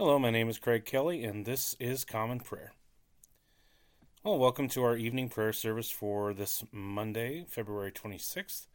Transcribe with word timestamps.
Hello, 0.00 0.18
my 0.18 0.30
name 0.30 0.48
is 0.48 0.56
Craig 0.56 0.86
Kelly, 0.86 1.24
and 1.24 1.44
this 1.44 1.76
is 1.78 2.06
Common 2.06 2.40
Prayer. 2.40 2.72
Well, 4.24 4.38
welcome 4.38 4.66
to 4.68 4.82
our 4.82 4.96
evening 4.96 5.28
prayer 5.28 5.52
service 5.52 5.90
for 5.90 6.32
this 6.32 6.64
Monday, 6.72 7.44
February 7.46 7.92
26th. 7.92 8.66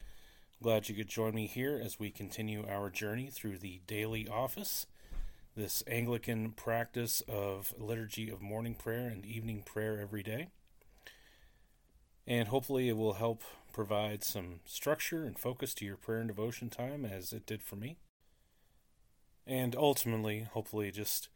Glad 0.61 0.87
you 0.87 0.93
could 0.93 1.07
join 1.07 1.33
me 1.33 1.47
here 1.47 1.81
as 1.83 1.99
we 1.99 2.11
continue 2.11 2.63
our 2.69 2.91
journey 2.91 3.31
through 3.31 3.57
the 3.57 3.81
daily 3.87 4.27
office, 4.27 4.85
this 5.55 5.83
Anglican 5.87 6.51
practice 6.51 7.23
of 7.27 7.73
liturgy 7.75 8.29
of 8.29 8.39
morning 8.39 8.75
prayer 8.75 9.07
and 9.07 9.25
evening 9.25 9.63
prayer 9.65 9.99
every 9.99 10.21
day. 10.21 10.49
And 12.27 12.49
hopefully, 12.49 12.87
it 12.87 12.97
will 12.97 13.13
help 13.13 13.41
provide 13.73 14.23
some 14.23 14.59
structure 14.63 15.23
and 15.23 15.39
focus 15.39 15.73
to 15.73 15.85
your 15.85 15.97
prayer 15.97 16.19
and 16.19 16.27
devotion 16.27 16.69
time 16.69 17.03
as 17.03 17.33
it 17.33 17.47
did 17.47 17.63
for 17.63 17.77
me 17.77 17.97
and 19.47 19.75
ultimately, 19.75 20.47
hopefully, 20.51 20.91
just 20.91 21.29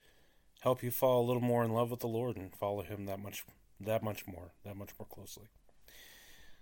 help 0.62 0.84
you 0.84 0.92
fall 0.92 1.22
a 1.22 1.28
little 1.28 1.42
more 1.42 1.64
in 1.64 1.72
love 1.72 1.92
with 1.92 2.02
the 2.02 2.08
Lord 2.08 2.38
and 2.38 2.56
follow 2.56 2.84
Him 2.84 3.06
that 3.06 3.20
much, 3.20 3.46
that 3.80 4.04
much 4.04 4.28
more, 4.28 4.54
that 4.64 4.76
much 4.76 4.92
more 5.00 5.08
closely. 5.08 5.48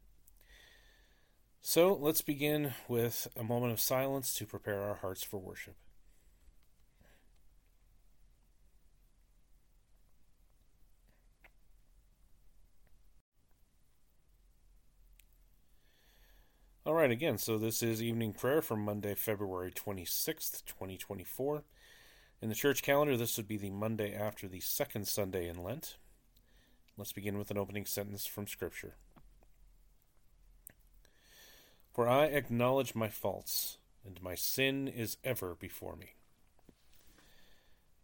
So 1.60 1.94
let's 1.94 2.22
begin 2.22 2.74
with 2.88 3.28
a 3.36 3.44
moment 3.44 3.72
of 3.72 3.80
silence 3.80 4.34
to 4.34 4.46
prepare 4.46 4.82
our 4.82 4.96
hearts 4.96 5.22
for 5.22 5.38
worship. 5.38 5.76
All 16.84 16.94
right, 16.94 17.10
again, 17.10 17.36
so 17.38 17.58
this 17.58 17.82
is 17.82 18.02
evening 18.02 18.32
prayer 18.32 18.62
for 18.62 18.74
Monday, 18.76 19.14
February 19.14 19.70
26th, 19.70 20.64
2024. 20.64 21.62
In 22.41 22.48
the 22.48 22.55
church 22.55 22.83
calendar, 22.83 23.17
this 23.17 23.36
would 23.36 23.48
be 23.48 23.56
the 23.56 23.70
Monday 23.70 24.14
after 24.14 24.47
the 24.47 24.61
second 24.61 25.08
Sunday 25.08 25.48
in 25.48 25.61
Lent. 25.61 25.97
Let's 26.97 27.12
begin 27.12 27.36
with 27.36 27.50
an 27.50 27.58
opening 27.58 27.84
sentence 27.84 28.27
from 28.27 28.47
Scripture. 28.47 28.94
For 31.92 32.09
I 32.09 32.27
acknowledge 32.27 32.94
my 32.94 33.09
faults, 33.09 33.78
and 34.06 34.22
my 34.22 34.36
sin 34.36 34.86
is 34.86 35.16
ever 35.25 35.56
before 35.56 35.97
me. 35.97 36.14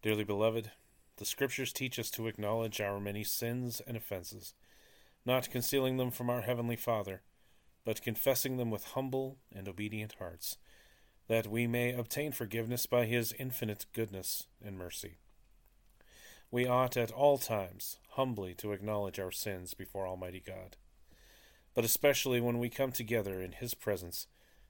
Dearly 0.03 0.25
beloved, 0.25 0.73
the 1.17 1.25
Scriptures 1.25 1.73
teach 1.73 1.97
us 2.01 2.11
to 2.11 2.27
acknowledge 2.27 2.81
our 2.81 2.99
many 2.99 3.23
sins 3.23 3.81
and 3.87 3.97
offenses, 3.97 4.53
not 5.25 5.49
concealing 5.49 5.97
them 5.97 6.11
from 6.11 6.29
our 6.29 6.41
Heavenly 6.41 6.77
Father, 6.77 7.23
but 7.85 8.03
confessing 8.03 8.57
them 8.57 8.73
with 8.73 8.85
humble 8.95 9.39
and 9.55 9.69
obedient 9.69 10.17
hearts 10.19 10.57
that 11.29 11.47
we 11.47 11.67
may 11.67 11.93
obtain 11.93 12.33
forgiveness 12.33 12.87
by 12.87 13.07
his 13.07 13.35
infinite 13.39 13.87
goodness 13.93 14.47
and 14.65 14.79
mercy. 14.79 15.19
We 16.51 16.67
ought 16.67 16.97
at 16.97 17.11
all 17.11 17.39
times 17.39 17.99
humbly 18.11 18.55
to 18.55 18.73
acknowledge 18.73 19.19
our 19.19 19.33
sins 19.33 19.75
before 19.75 20.07
Almighty 20.07 20.43
God, 20.45 20.77
but 21.75 21.85
especially 21.85 22.41
when 22.41 22.59
we 22.59 22.69
come 22.69 22.93
together 22.93 23.41
in 23.41 23.53
his 23.53 23.75
presence 23.75 24.27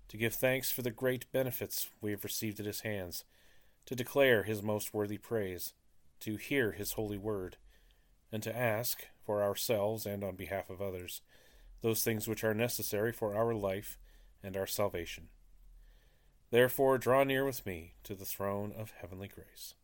to 0.09 0.17
give 0.17 0.35
thanks 0.35 0.71
for 0.71 0.83
the 0.83 0.91
great 0.91 1.31
benefits 1.33 1.91
we 2.01 2.11
have 2.11 2.25
received 2.25 2.61
at 2.61 2.67
his 2.67 2.81
hands, 2.81 3.25
to 3.87 3.95
declare 3.95 4.45
his 4.45 4.63
most 4.63 4.95
worthy 4.95 5.19
praise, 5.19 5.75
to 6.21 6.37
hear 6.37 6.73
his 6.73 6.93
holy 6.93 7.19
word, 7.19 7.57
and 8.33 8.43
to 8.43 8.57
ask, 8.57 9.07
for 9.25 9.43
ourselves 9.43 10.07
and 10.07 10.23
on 10.23 10.37
behalf 10.37 10.69
of 10.71 10.83
others, 10.83 11.23
those 11.81 12.03
things 12.03 12.29
which 12.29 12.45
are 12.45 12.55
necessary 12.55 13.13
for 13.13 13.35
our 13.35 13.55
life 13.55 13.99
and 14.43 14.57
our 14.57 14.67
salvation. 14.67 15.29
Therefore, 16.55 16.99
draw 16.99 17.25
near 17.25 17.45
with 17.45 17.67
me 17.67 17.95
to 18.05 18.15
the 18.15 18.25
throne 18.25 18.73
of 18.79 18.93
heavenly 19.01 19.27
grace. 19.27 19.75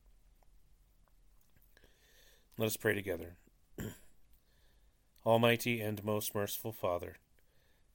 Let 2.56 2.66
us 2.66 2.76
pray 2.76 2.94
together. 2.94 3.38
Almighty 5.26 5.80
and 5.80 6.04
most 6.04 6.32
merciful 6.32 6.70
Father, 6.70 7.16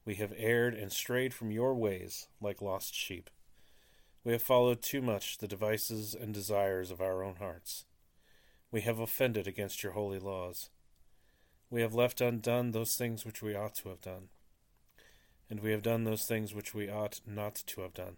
we 0.04 0.16
have 0.16 0.34
erred 0.36 0.74
and 0.74 0.92
strayed 0.92 1.34
from 1.34 1.52
your 1.52 1.74
ways 1.74 2.28
like 2.42 2.62
lost 2.62 2.94
sheep. 2.94 3.30
We 4.26 4.34
have 4.34 4.42
followed 4.42 4.82
too 4.82 5.02
much 5.02 5.38
the 5.38 5.48
devices 5.48 6.14
and 6.14 6.34
desires 6.34 6.92
of 6.92 7.00
our 7.00 7.24
own 7.24 7.36
hearts. 7.36 7.86
We 8.72 8.82
have 8.82 9.00
offended 9.00 9.48
against 9.48 9.84
your 9.84 9.94
holy 9.94 10.20
laws. 10.20 10.70
We 11.70 11.80
have 11.80 11.96
left 11.96 12.20
undone 12.20 12.72
those 12.72 12.98
things 12.98 13.26
which 13.26 13.42
we 13.42 13.56
ought 13.56 13.76
to 13.76 13.88
have 13.88 14.02
done. 14.02 14.28
And 15.50 15.62
we 15.62 15.72
have 15.72 15.82
done 15.82 16.04
those 16.04 16.26
things 16.26 16.54
which 16.54 16.74
we 16.74 16.90
ought 16.90 17.22
not 17.26 17.56
to 17.68 17.80
have 17.80 17.94
done 17.94 18.18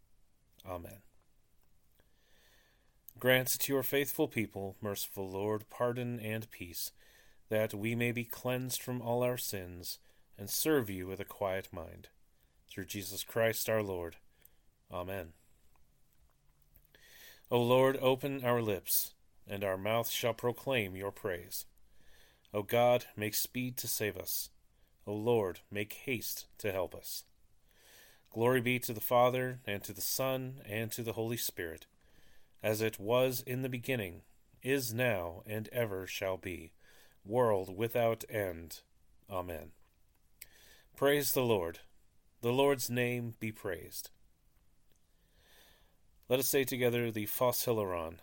Amen. 0.67 0.99
Grant 3.19 3.47
to 3.47 3.73
your 3.73 3.83
faithful 3.83 4.27
people, 4.27 4.75
merciful 4.81 5.29
Lord, 5.29 5.69
pardon 5.69 6.19
and 6.19 6.49
peace, 6.49 6.91
that 7.49 7.73
we 7.73 7.93
may 7.93 8.11
be 8.11 8.23
cleansed 8.23 8.81
from 8.81 9.01
all 9.01 9.21
our 9.23 9.37
sins 9.37 9.99
and 10.37 10.49
serve 10.49 10.89
you 10.89 11.07
with 11.07 11.19
a 11.19 11.25
quiet 11.25 11.67
mind. 11.71 12.07
Through 12.69 12.85
Jesus 12.85 13.23
Christ 13.23 13.69
our 13.69 13.83
Lord. 13.83 14.15
Amen. 14.91 15.33
O 17.51 17.61
Lord, 17.61 17.97
open 18.01 18.43
our 18.43 18.61
lips, 18.61 19.13
and 19.47 19.63
our 19.63 19.77
mouth 19.77 20.09
shall 20.09 20.33
proclaim 20.33 20.95
your 20.95 21.11
praise. 21.11 21.65
O 22.53 22.63
God, 22.63 23.05
make 23.15 23.35
speed 23.35 23.77
to 23.77 23.87
save 23.87 24.17
us. 24.17 24.49
O 25.05 25.13
Lord, 25.13 25.59
make 25.69 25.93
haste 26.05 26.45
to 26.59 26.71
help 26.71 26.95
us. 26.95 27.25
Glory 28.31 28.61
be 28.61 28.79
to 28.79 28.93
the 28.93 29.01
Father, 29.01 29.59
and 29.67 29.83
to 29.83 29.93
the 29.93 30.01
Son, 30.01 30.61
and 30.65 30.91
to 30.93 31.03
the 31.03 31.13
Holy 31.13 31.35
Spirit, 31.35 31.85
as 32.63 32.81
it 32.81 32.99
was 32.99 33.41
in 33.45 33.61
the 33.61 33.69
beginning, 33.69 34.21
is 34.63 34.93
now, 34.93 35.43
and 35.45 35.67
ever 35.73 36.07
shall 36.07 36.37
be, 36.37 36.71
world 37.25 37.75
without 37.75 38.23
end. 38.29 38.79
Amen. 39.29 39.71
Praise 40.95 41.33
the 41.33 41.43
Lord. 41.43 41.79
The 42.41 42.53
Lord's 42.53 42.89
name 42.89 43.33
be 43.39 43.51
praised. 43.51 44.09
Let 46.29 46.39
us 46.39 46.47
say 46.47 46.63
together 46.63 47.11
the 47.11 47.25
Hilaron. 47.25 48.19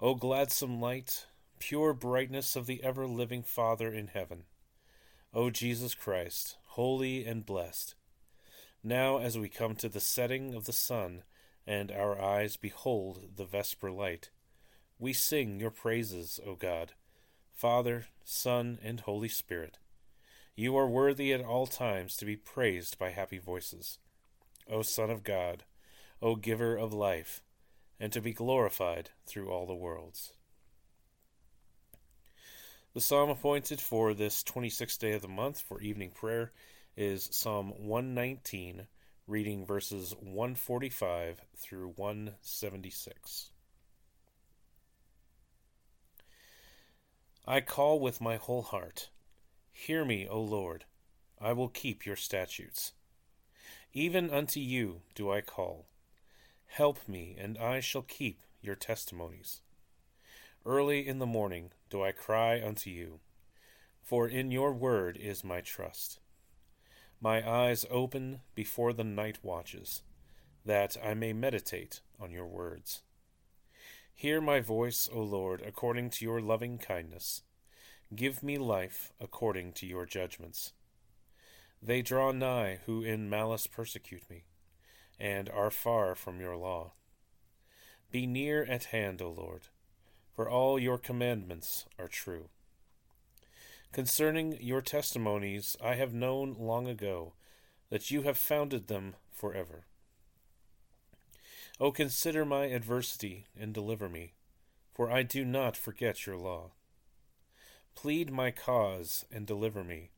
O 0.00 0.14
gladsome 0.14 0.80
light, 0.80 1.26
pure 1.60 1.92
brightness 1.92 2.56
of 2.56 2.66
the 2.66 2.82
ever 2.82 3.06
living 3.06 3.44
Father 3.44 3.92
in 3.92 4.08
heaven, 4.08 4.44
O 5.32 5.50
Jesus 5.50 5.94
Christ, 5.94 6.56
holy 6.68 7.24
and 7.24 7.46
blessed, 7.46 7.94
now, 8.82 9.18
as 9.18 9.38
we 9.38 9.48
come 9.48 9.74
to 9.76 9.88
the 9.88 10.00
setting 10.00 10.54
of 10.54 10.64
the 10.64 10.72
sun, 10.72 11.22
and 11.66 11.92
our 11.92 12.20
eyes 12.20 12.56
behold 12.56 13.36
the 13.36 13.44
vesper 13.44 13.90
light, 13.90 14.30
we 14.98 15.12
sing 15.12 15.60
your 15.60 15.70
praises, 15.70 16.40
O 16.46 16.54
God, 16.54 16.92
Father, 17.52 18.06
Son, 18.24 18.78
and 18.82 19.00
Holy 19.00 19.28
Spirit. 19.28 19.78
You 20.56 20.76
are 20.76 20.88
worthy 20.88 21.32
at 21.32 21.44
all 21.44 21.66
times 21.66 22.16
to 22.16 22.24
be 22.24 22.36
praised 22.36 22.98
by 22.98 23.10
happy 23.10 23.38
voices, 23.38 23.98
O 24.68 24.82
Son 24.82 25.10
of 25.10 25.24
God, 25.24 25.64
O 26.22 26.36
Giver 26.36 26.76
of 26.76 26.92
life, 26.92 27.42
and 27.98 28.12
to 28.12 28.20
be 28.20 28.32
glorified 28.32 29.10
through 29.26 29.50
all 29.50 29.66
the 29.66 29.74
worlds. 29.74 30.32
The 32.92 33.00
psalm 33.00 33.30
appointed 33.30 33.80
for 33.80 34.14
this 34.14 34.42
26th 34.42 34.98
day 34.98 35.12
of 35.12 35.22
the 35.22 35.28
month 35.28 35.60
for 35.60 35.80
evening 35.80 36.10
prayer 36.10 36.52
is 37.00 37.30
Psalm 37.32 37.72
119, 37.78 38.86
reading 39.26 39.64
verses 39.64 40.14
145 40.20 41.40
through 41.56 41.94
176. 41.96 43.50
I 47.46 47.62
call 47.62 48.00
with 48.00 48.20
my 48.20 48.36
whole 48.36 48.60
heart. 48.60 49.08
Hear 49.72 50.04
me, 50.04 50.28
O 50.28 50.42
Lord. 50.42 50.84
I 51.40 51.54
will 51.54 51.70
keep 51.70 52.04
your 52.04 52.16
statutes. 52.16 52.92
Even 53.94 54.28
unto 54.28 54.60
you 54.60 55.00
do 55.14 55.32
I 55.32 55.40
call. 55.40 55.86
Help 56.66 57.08
me, 57.08 57.34
and 57.40 57.56
I 57.56 57.80
shall 57.80 58.02
keep 58.02 58.42
your 58.60 58.74
testimonies. 58.74 59.62
Early 60.66 61.08
in 61.08 61.18
the 61.18 61.24
morning 61.24 61.70
do 61.88 62.04
I 62.04 62.12
cry 62.12 62.62
unto 62.62 62.90
you, 62.90 63.20
for 64.02 64.28
in 64.28 64.50
your 64.50 64.74
word 64.74 65.16
is 65.16 65.42
my 65.42 65.62
trust. 65.62 66.19
My 67.22 67.46
eyes 67.46 67.84
open 67.90 68.40
before 68.54 68.94
the 68.94 69.04
night 69.04 69.40
watches, 69.42 70.02
that 70.64 70.96
I 71.04 71.12
may 71.12 71.34
meditate 71.34 72.00
on 72.18 72.30
your 72.30 72.46
words. 72.46 73.02
Hear 74.14 74.40
my 74.40 74.60
voice, 74.60 75.06
O 75.12 75.20
Lord, 75.20 75.62
according 75.66 76.10
to 76.10 76.24
your 76.24 76.40
loving 76.40 76.78
kindness. 76.78 77.42
Give 78.14 78.42
me 78.42 78.56
life 78.56 79.12
according 79.20 79.72
to 79.74 79.86
your 79.86 80.06
judgments. 80.06 80.72
They 81.82 82.00
draw 82.00 82.32
nigh 82.32 82.80
who 82.86 83.02
in 83.02 83.28
malice 83.28 83.66
persecute 83.66 84.28
me, 84.30 84.44
and 85.18 85.50
are 85.50 85.70
far 85.70 86.14
from 86.14 86.40
your 86.40 86.56
law. 86.56 86.92
Be 88.10 88.26
near 88.26 88.64
at 88.64 88.84
hand, 88.84 89.20
O 89.20 89.30
Lord, 89.30 89.68
for 90.34 90.48
all 90.48 90.78
your 90.78 90.96
commandments 90.98 91.84
are 91.98 92.08
true. 92.08 92.48
Concerning 93.92 94.56
your 94.60 94.80
testimonies 94.80 95.76
I 95.82 95.96
have 95.96 96.14
known 96.14 96.54
long 96.56 96.86
ago 96.86 97.32
that 97.90 98.08
you 98.08 98.22
have 98.22 98.38
founded 98.38 98.86
them 98.86 99.16
forever. 99.32 99.86
O 101.80 101.90
consider 101.90 102.44
my 102.44 102.66
adversity 102.66 103.46
and 103.58 103.74
deliver 103.74 104.08
me, 104.08 104.34
for 104.94 105.10
I 105.10 105.24
do 105.24 105.44
not 105.44 105.76
forget 105.76 106.24
your 106.24 106.36
law. 106.36 106.70
Plead 107.96 108.30
my 108.30 108.52
cause 108.52 109.24
and 109.32 109.44
deliver 109.44 109.82
me. 109.82 110.10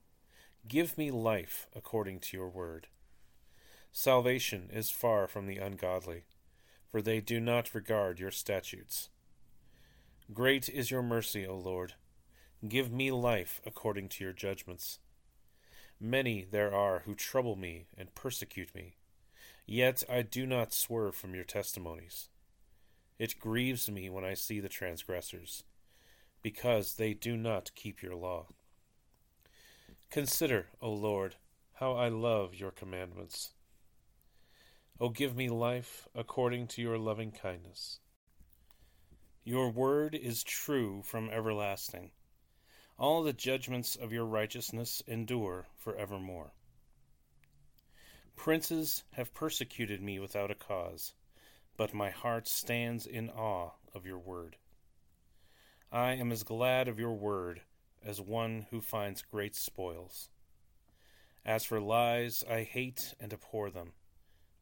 Give 0.68 0.98
me 0.98 1.10
life 1.10 1.66
according 1.74 2.20
to 2.20 2.36
your 2.36 2.50
word. 2.50 2.88
Salvation 3.90 4.68
is 4.70 4.90
far 4.90 5.26
from 5.26 5.46
the 5.46 5.56
ungodly, 5.56 6.24
for 6.90 7.00
they 7.00 7.20
do 7.20 7.40
not 7.40 7.74
regard 7.74 8.20
your 8.20 8.30
statutes. 8.30 9.08
Great 10.32 10.68
is 10.68 10.90
your 10.90 11.02
mercy, 11.02 11.46
O 11.46 11.56
Lord. 11.56 11.94
Give 12.66 12.92
me 12.92 13.10
life 13.10 13.60
according 13.66 14.08
to 14.10 14.24
your 14.24 14.32
judgments. 14.32 14.98
Many 16.00 16.46
there 16.50 16.74
are 16.74 17.00
who 17.04 17.14
trouble 17.14 17.56
me 17.56 17.86
and 17.96 18.14
persecute 18.14 18.74
me 18.74 18.96
Yet 19.66 20.02
I 20.08 20.22
do 20.22 20.46
not 20.46 20.74
swerve 20.74 21.14
from 21.14 21.34
your 21.34 21.44
testimonies. 21.44 22.28
It 23.18 23.38
grieves 23.38 23.90
me 23.90 24.10
when 24.10 24.24
I 24.24 24.34
see 24.34 24.58
the 24.58 24.68
transgressors, 24.68 25.62
because 26.42 26.94
they 26.94 27.14
do 27.14 27.36
not 27.36 27.74
keep 27.74 28.02
your 28.02 28.16
law. 28.16 28.48
Consider, 30.10 30.66
O 30.80 30.92
Lord, 30.92 31.36
how 31.74 31.92
I 31.92 32.08
love 32.08 32.54
your 32.54 32.72
commandments. 32.72 33.52
O 35.00 35.08
give 35.08 35.36
me 35.36 35.48
life 35.48 36.08
according 36.14 36.66
to 36.68 36.82
your 36.82 36.98
loving 36.98 37.30
kindness. 37.30 38.00
Your 39.44 39.70
word 39.70 40.14
is 40.14 40.42
true 40.42 41.02
from 41.02 41.30
everlasting. 41.30 42.10
All 43.02 43.24
the 43.24 43.32
judgments 43.32 43.96
of 43.96 44.12
your 44.12 44.26
righteousness 44.26 45.02
endure 45.08 45.66
for 45.76 45.96
evermore. 45.96 46.52
Princes 48.36 49.02
have 49.14 49.34
persecuted 49.34 50.00
me 50.00 50.20
without 50.20 50.52
a 50.52 50.54
cause, 50.54 51.12
but 51.76 51.92
my 51.92 52.10
heart 52.10 52.46
stands 52.46 53.04
in 53.04 53.28
awe 53.28 53.70
of 53.92 54.06
your 54.06 54.20
word. 54.20 54.54
I 55.90 56.12
am 56.12 56.30
as 56.30 56.44
glad 56.44 56.86
of 56.86 57.00
your 57.00 57.14
word 57.14 57.62
as 58.04 58.20
one 58.20 58.68
who 58.70 58.80
finds 58.80 59.22
great 59.22 59.56
spoils. 59.56 60.28
As 61.44 61.64
for 61.64 61.80
lies, 61.80 62.44
I 62.48 62.62
hate 62.62 63.16
and 63.18 63.32
abhor 63.32 63.68
them, 63.68 63.94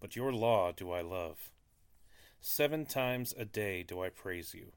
but 0.00 0.16
your 0.16 0.32
law 0.32 0.72
do 0.72 0.90
I 0.90 1.02
love. 1.02 1.52
Seven 2.40 2.86
times 2.86 3.34
a 3.36 3.44
day 3.44 3.82
do 3.82 4.02
I 4.02 4.08
praise 4.08 4.54
you, 4.54 4.72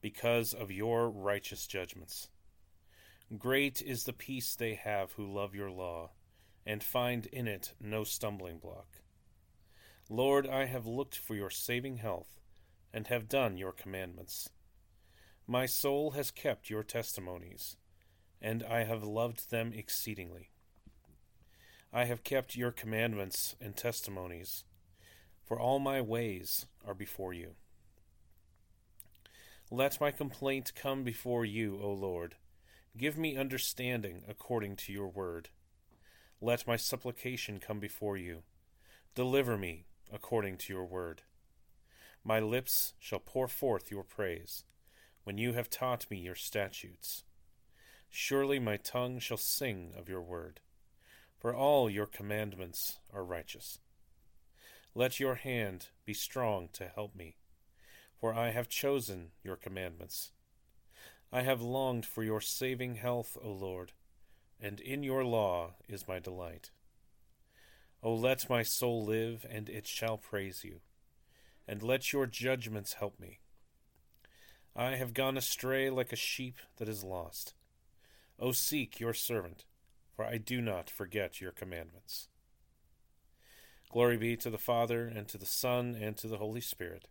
because 0.00 0.54
of 0.54 0.70
your 0.70 1.10
righteous 1.10 1.66
judgments. 1.66 2.30
Great 3.38 3.80
is 3.80 4.04
the 4.04 4.12
peace 4.12 4.54
they 4.54 4.74
have 4.74 5.12
who 5.12 5.26
love 5.26 5.54
your 5.54 5.70
law 5.70 6.10
and 6.66 6.82
find 6.82 7.26
in 7.26 7.48
it 7.48 7.72
no 7.80 8.04
stumbling 8.04 8.58
block. 8.58 8.86
Lord, 10.08 10.46
I 10.46 10.66
have 10.66 10.86
looked 10.86 11.16
for 11.16 11.34
your 11.34 11.50
saving 11.50 11.96
health, 11.96 12.40
and 12.92 13.06
have 13.08 13.28
done 13.28 13.56
your 13.56 13.72
commandments. 13.72 14.50
My 15.46 15.66
soul 15.66 16.12
has 16.12 16.30
kept 16.30 16.70
your 16.70 16.82
testimonies, 16.82 17.76
and 18.40 18.62
I 18.62 18.84
have 18.84 19.02
loved 19.02 19.50
them 19.50 19.72
exceedingly. 19.74 20.50
I 21.92 22.04
have 22.04 22.24
kept 22.24 22.56
your 22.56 22.70
commandments 22.70 23.56
and 23.60 23.76
testimonies, 23.76 24.64
for 25.42 25.58
all 25.58 25.78
my 25.78 26.00
ways 26.00 26.66
are 26.86 26.94
before 26.94 27.32
you. 27.32 27.56
Let 29.70 30.00
my 30.00 30.10
complaint 30.10 30.72
come 30.74 31.02
before 31.02 31.44
you, 31.44 31.80
O 31.82 31.90
Lord. 31.90 32.36
Give 32.96 33.18
me 33.18 33.36
understanding 33.36 34.22
according 34.28 34.76
to 34.76 34.92
your 34.92 35.08
word. 35.08 35.48
Let 36.40 36.66
my 36.66 36.76
supplication 36.76 37.58
come 37.58 37.80
before 37.80 38.16
you. 38.16 38.44
Deliver 39.16 39.58
me 39.58 39.86
according 40.12 40.58
to 40.58 40.72
your 40.72 40.84
word. 40.84 41.22
My 42.22 42.38
lips 42.38 42.94
shall 43.00 43.18
pour 43.18 43.48
forth 43.48 43.90
your 43.90 44.04
praise, 44.04 44.64
when 45.24 45.38
you 45.38 45.54
have 45.54 45.68
taught 45.68 46.06
me 46.08 46.18
your 46.18 46.36
statutes. 46.36 47.24
Surely 48.10 48.60
my 48.60 48.76
tongue 48.76 49.18
shall 49.18 49.38
sing 49.38 49.92
of 49.98 50.08
your 50.08 50.22
word, 50.22 50.60
for 51.36 51.52
all 51.52 51.90
your 51.90 52.06
commandments 52.06 53.00
are 53.12 53.24
righteous. 53.24 53.80
Let 54.94 55.18
your 55.18 55.34
hand 55.34 55.88
be 56.04 56.14
strong 56.14 56.68
to 56.74 56.86
help 56.94 57.16
me, 57.16 57.38
for 58.20 58.32
I 58.32 58.50
have 58.50 58.68
chosen 58.68 59.32
your 59.42 59.56
commandments. 59.56 60.30
I 61.34 61.42
have 61.42 61.60
longed 61.60 62.06
for 62.06 62.22
your 62.22 62.40
saving 62.40 62.94
health, 62.94 63.36
O 63.42 63.50
Lord 63.50 63.92
and 64.64 64.80
in 64.80 65.02
your 65.02 65.24
law 65.24 65.74
is 65.88 66.08
my 66.08 66.18
delight. 66.18 66.70
O 68.02 68.14
let 68.14 68.48
my 68.48 68.62
soul 68.62 69.04
live, 69.04 69.44
and 69.48 69.68
it 69.68 69.86
shall 69.86 70.16
praise 70.16 70.64
you, 70.64 70.80
and 71.68 71.82
let 71.82 72.12
your 72.12 72.26
judgments 72.26 72.94
help 72.94 73.20
me. 73.20 73.40
I 74.74 74.96
have 74.96 75.12
gone 75.12 75.36
astray 75.36 75.90
like 75.90 76.12
a 76.12 76.16
sheep 76.16 76.56
that 76.78 76.88
is 76.88 77.04
lost. 77.04 77.52
O 78.38 78.52
seek 78.52 78.98
your 78.98 79.12
servant, 79.12 79.66
for 80.16 80.24
I 80.24 80.38
do 80.38 80.62
not 80.62 80.88
forget 80.88 81.42
your 81.42 81.52
commandments. 81.52 82.28
Glory 83.90 84.16
be 84.16 84.34
to 84.38 84.48
the 84.48 84.58
Father, 84.58 85.06
and 85.06 85.28
to 85.28 85.36
the 85.36 85.46
Son, 85.46 85.94
and 85.98 86.16
to 86.16 86.26
the 86.26 86.38
Holy 86.38 86.62
Spirit, 86.62 87.06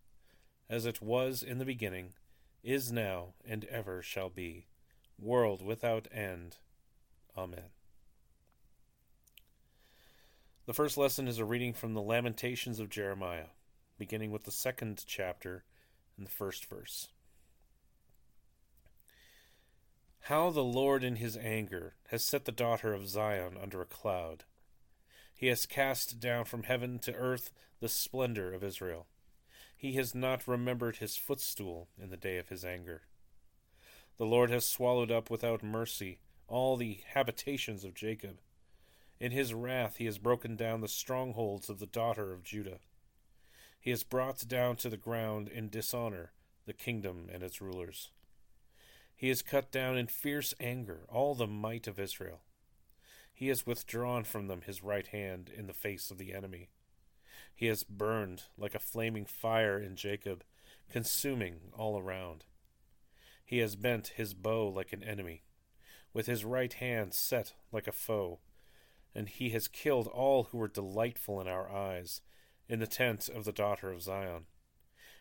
as 0.70 0.88
it 0.88 1.02
was 1.02 1.44
in 1.44 1.60
the 1.60 1.66
beginning, 1.66 2.14
is 2.64 2.92
now, 2.92 3.34
and 3.46 3.66
ever 3.66 4.02
shall 4.02 4.30
be, 4.30 4.68
world 5.20 5.62
without 5.62 6.08
end. 6.12 6.58
Amen. 7.38 7.72
The 10.66 10.74
first 10.74 10.98
lesson 10.98 11.28
is 11.28 11.40
a 11.40 11.46
reading 11.46 11.74
from 11.74 11.94
the 11.94 12.02
Lamentations 12.02 12.80
of 12.80 12.90
Jeremiah, 12.90 13.48
beginning 13.98 14.32
with 14.32 14.46
the 14.46 14.52
second 14.52 15.04
chapter 15.06 15.66
and 16.18 16.26
the 16.26 16.32
first 16.32 16.66
verse. 16.66 17.10
How 20.28 20.52
the 20.52 20.64
Lord 20.64 21.04
in 21.04 21.18
his 21.18 21.36
anger 21.36 21.96
has 22.08 22.24
set 22.24 22.46
the 22.46 22.54
daughter 22.54 22.94
of 22.94 23.10
Zion 23.10 23.58
under 23.62 23.82
a 23.82 23.86
cloud. 23.86 24.46
He 25.36 25.48
has 25.48 25.66
cast 25.66 26.22
down 26.22 26.46
from 26.46 26.64
heaven 26.64 26.98
to 27.00 27.14
earth 27.14 27.52
the 27.82 27.90
splendor 27.90 28.54
of 28.54 28.64
Israel. 28.64 29.08
He 29.84 29.96
has 29.96 30.16
not 30.16 30.48
remembered 30.48 30.96
his 30.96 31.18
footstool 31.18 31.90
in 32.02 32.10
the 32.10 32.16
day 32.16 32.38
of 32.38 32.48
his 32.48 32.64
anger. 32.64 33.02
The 34.16 34.26
Lord 34.26 34.50
has 34.50 34.66
swallowed 34.66 35.12
up 35.12 35.30
without 35.30 35.62
mercy 35.62 36.20
all 36.48 36.78
the 36.78 37.02
habitations 37.14 37.84
of 37.84 37.94
Jacob. 37.94 38.40
In 39.20 39.34
his 39.34 39.54
wrath 39.54 39.98
he 39.98 40.06
has 40.06 40.20
broken 40.20 40.56
down 40.56 40.80
the 40.80 40.88
strongholds 40.88 41.70
of 41.70 41.80
the 41.80 41.86
daughter 41.86 42.32
of 42.32 42.46
Judah. 42.46 42.80
He 43.78 43.90
has 43.90 44.06
brought 44.06 44.48
down 44.48 44.78
to 44.78 44.90
the 44.90 44.96
ground 44.96 45.50
in 45.50 45.68
dishonor 45.68 46.32
the 46.66 46.72
kingdom 46.72 47.28
and 47.30 47.44
its 47.44 47.60
rulers. 47.60 48.10
He 49.14 49.28
has 49.28 49.42
cut 49.42 49.70
down 49.70 49.98
in 49.98 50.08
fierce 50.08 50.54
anger 50.62 51.02
all 51.10 51.36
the 51.36 51.46
might 51.46 51.88
of 51.88 52.00
Israel. 52.00 52.40
He 53.34 53.50
has 53.50 53.68
withdrawn 53.68 54.24
from 54.24 54.48
them 54.48 54.62
his 54.62 54.82
right 54.82 55.08
hand 55.08 55.52
in 55.54 55.68
the 55.68 55.74
face 55.74 56.10
of 56.10 56.18
the 56.18 56.34
enemy. 56.34 56.70
He 57.56 57.68
has 57.68 57.84
burned 57.84 58.44
like 58.58 58.76
a 58.76 58.80
flaming 58.80 59.26
fire 59.26 59.80
in 59.80 59.96
Jacob, 59.96 60.44
consuming 60.90 61.72
all 61.74 62.00
around. 62.00 62.46
He 63.46 63.60
has 63.60 63.76
bent 63.76 64.14
his 64.16 64.34
bow 64.34 64.68
like 64.68 64.94
an 64.94 65.04
enemy 65.04 65.44
with 66.14 66.28
his 66.28 66.46
right 66.46 66.74
hand 66.74 67.14
set 67.14 67.54
like 67.72 67.88
a 67.88 67.92
foe, 67.92 68.40
and 69.16 69.28
he 69.28 69.50
has 69.50 69.68
killed 69.68 70.08
all 70.08 70.46
who 70.46 70.58
were 70.58 70.68
delightful 70.68 71.42
in 71.42 71.48
our 71.48 71.70
eyes 71.72 72.22
in 72.70 72.80
the 72.80 72.88
tent 72.88 73.30
of 73.30 73.46
the 73.46 73.52
daughter 73.52 73.92
of 73.92 74.02
Zion. 74.02 74.46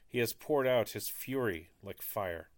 He 0.07 0.19
has 0.19 0.33
poured 0.33 0.67
out 0.67 0.91
his 0.91 1.09
fury 1.09 1.71
like 1.83 2.03
fire. 2.03 2.49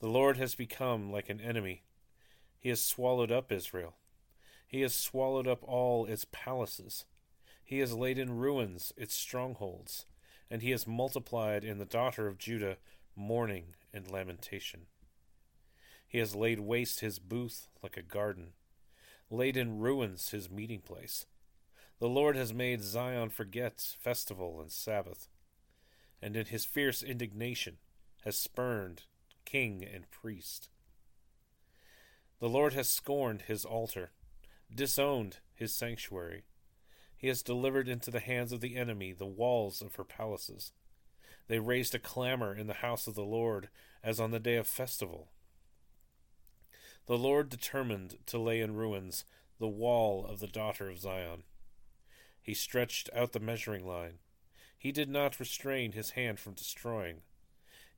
The 0.00 0.08
Lord 0.08 0.36
has 0.36 0.54
become 0.54 1.12
like 1.12 1.28
an 1.28 1.40
enemy. 1.40 1.84
He 2.58 2.68
has 2.70 2.84
swallowed 2.84 3.30
up 3.30 3.52
Israel. 3.52 3.94
He 4.66 4.80
has 4.82 4.94
swallowed 4.94 5.46
up 5.46 5.62
all 5.62 6.06
its 6.06 6.26
palaces. 6.30 7.04
He 7.70 7.78
has 7.78 7.94
laid 7.94 8.18
in 8.18 8.36
ruins 8.36 8.92
its 8.96 9.14
strongholds, 9.14 10.04
and 10.50 10.60
he 10.60 10.72
has 10.72 10.88
multiplied 10.88 11.62
in 11.62 11.78
the 11.78 11.84
daughter 11.84 12.26
of 12.26 12.36
Judah 12.36 12.78
mourning 13.14 13.76
and 13.94 14.10
lamentation. 14.10 14.86
He 16.04 16.18
has 16.18 16.34
laid 16.34 16.58
waste 16.58 16.98
his 16.98 17.20
booth 17.20 17.68
like 17.80 17.96
a 17.96 18.02
garden, 18.02 18.54
laid 19.30 19.56
in 19.56 19.78
ruins 19.78 20.30
his 20.30 20.50
meeting 20.50 20.80
place. 20.80 21.26
The 22.00 22.08
Lord 22.08 22.34
has 22.34 22.52
made 22.52 22.82
Zion 22.82 23.30
forget 23.30 23.94
festival 24.00 24.60
and 24.60 24.72
Sabbath, 24.72 25.28
and 26.20 26.34
in 26.34 26.46
his 26.46 26.64
fierce 26.64 27.04
indignation 27.04 27.76
has 28.24 28.36
spurned 28.36 29.04
king 29.44 29.84
and 29.84 30.10
priest. 30.10 30.70
The 32.40 32.48
Lord 32.48 32.72
has 32.72 32.90
scorned 32.90 33.42
his 33.42 33.64
altar, 33.64 34.10
disowned 34.74 35.36
his 35.54 35.72
sanctuary. 35.72 36.42
He 37.20 37.28
has 37.28 37.42
delivered 37.42 37.86
into 37.86 38.10
the 38.10 38.18
hands 38.18 38.50
of 38.50 38.62
the 38.62 38.76
enemy 38.76 39.12
the 39.12 39.26
walls 39.26 39.82
of 39.82 39.96
her 39.96 40.04
palaces. 40.04 40.72
They 41.48 41.58
raised 41.58 41.94
a 41.94 41.98
clamor 41.98 42.56
in 42.56 42.66
the 42.66 42.74
house 42.80 43.06
of 43.06 43.14
the 43.14 43.26
Lord 43.26 43.68
as 44.02 44.18
on 44.18 44.30
the 44.30 44.40
day 44.40 44.56
of 44.56 44.66
festival. 44.66 45.28
The 47.06 47.18
Lord 47.18 47.50
determined 47.50 48.16
to 48.24 48.38
lay 48.38 48.62
in 48.62 48.74
ruins 48.74 49.26
the 49.58 49.68
wall 49.68 50.24
of 50.24 50.40
the 50.40 50.46
daughter 50.46 50.88
of 50.88 50.98
Zion. 50.98 51.42
He 52.40 52.54
stretched 52.54 53.10
out 53.14 53.32
the 53.32 53.38
measuring 53.38 53.86
line. 53.86 54.20
He 54.78 54.90
did 54.90 55.10
not 55.10 55.38
restrain 55.38 55.92
his 55.92 56.12
hand 56.12 56.40
from 56.40 56.54
destroying. 56.54 57.20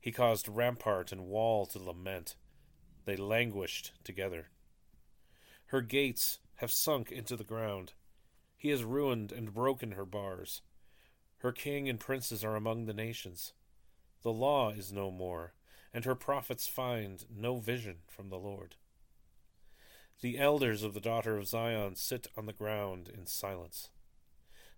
He 0.01 0.11
caused 0.11 0.49
rampart 0.49 1.13
and 1.13 1.27
wall 1.27 1.65
to 1.67 1.79
lament. 1.79 2.35
They 3.05 3.15
languished 3.15 3.93
together. 4.03 4.49
Her 5.67 5.79
gates 5.79 6.39
have 6.55 6.73
sunk 6.73 7.09
into 7.09 7.37
the 7.37 7.45
ground. 7.45 7.93
He 8.63 8.69
has 8.69 8.85
ruined 8.85 9.33
and 9.33 9.53
broken 9.53 9.91
her 9.91 10.05
bars. 10.05 10.61
Her 11.39 11.51
king 11.51 11.89
and 11.89 11.99
princes 11.99 12.45
are 12.45 12.55
among 12.55 12.85
the 12.85 12.93
nations. 12.93 13.51
The 14.21 14.31
law 14.31 14.69
is 14.69 14.89
no 14.89 15.11
more, 15.11 15.53
and 15.93 16.05
her 16.05 16.15
prophets 16.15 16.65
find 16.65 17.25
no 17.29 17.57
vision 17.57 17.97
from 18.07 18.29
the 18.29 18.37
Lord. 18.37 18.77
The 20.21 20.37
elders 20.39 20.81
of 20.81 20.93
the 20.93 21.01
daughter 21.01 21.37
of 21.37 21.47
Zion 21.47 21.97
sit 21.97 22.27
on 22.37 22.45
the 22.45 22.53
ground 22.53 23.09
in 23.13 23.25
silence. 23.25 23.89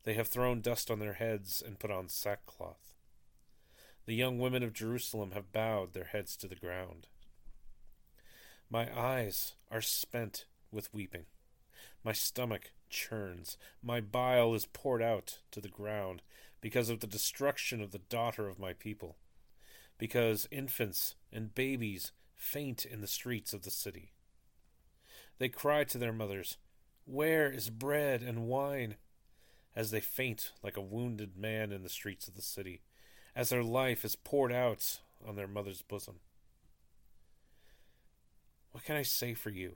They 0.01 0.15
have 0.15 0.29
thrown 0.29 0.61
dust 0.61 0.89
on 0.89 0.97
their 0.97 1.13
heads 1.13 1.61
and 1.63 1.77
put 1.77 1.91
on 1.91 2.09
sackcloth. 2.09 2.95
The 4.07 4.15
young 4.15 4.39
women 4.39 4.63
of 4.63 4.73
Jerusalem 4.73 5.29
have 5.33 5.51
bowed 5.51 5.93
their 5.93 6.05
heads 6.05 6.35
to 6.37 6.47
the 6.47 6.55
ground. 6.55 7.05
My 8.67 8.89
eyes 8.99 9.53
are 9.69 9.79
spent 9.79 10.45
with 10.71 10.91
weeping. 10.91 11.25
My 12.03 12.13
stomach 12.13 12.71
churns. 12.89 13.57
My 13.83 14.01
bile 14.01 14.53
is 14.53 14.65
poured 14.65 15.01
out 15.01 15.39
to 15.51 15.61
the 15.61 15.69
ground 15.69 16.21
because 16.61 16.89
of 16.89 16.99
the 16.99 17.07
destruction 17.07 17.81
of 17.81 17.91
the 17.91 17.99
daughter 17.99 18.47
of 18.47 18.59
my 18.59 18.73
people, 18.73 19.17
because 19.97 20.47
infants 20.51 21.15
and 21.31 21.53
babies 21.53 22.11
faint 22.35 22.85
in 22.85 23.01
the 23.01 23.07
streets 23.07 23.53
of 23.53 23.63
the 23.63 23.71
city. 23.71 24.11
They 25.37 25.49
cry 25.49 25.83
to 25.85 25.97
their 25.97 26.13
mothers, 26.13 26.57
Where 27.05 27.51
is 27.51 27.69
bread 27.69 28.21
and 28.21 28.47
wine? 28.47 28.95
as 29.75 29.91
they 29.91 29.99
faint 29.99 30.53
like 30.63 30.77
a 30.77 30.81
wounded 30.81 31.35
man 31.37 31.71
in 31.71 31.83
the 31.83 31.89
streets 31.89 32.27
of 32.27 32.35
the 32.35 32.41
city 32.41 32.81
as 33.35 33.49
their 33.49 33.63
life 33.63 34.05
is 34.05 34.15
poured 34.15 34.53
out 34.53 35.01
on 35.27 35.35
their 35.35 35.47
mother's 35.47 35.81
bosom. 35.81 36.15
What 38.71 38.85
can 38.85 38.95
I 38.95 39.03
say 39.03 39.33
for 39.33 39.49
you? 39.49 39.75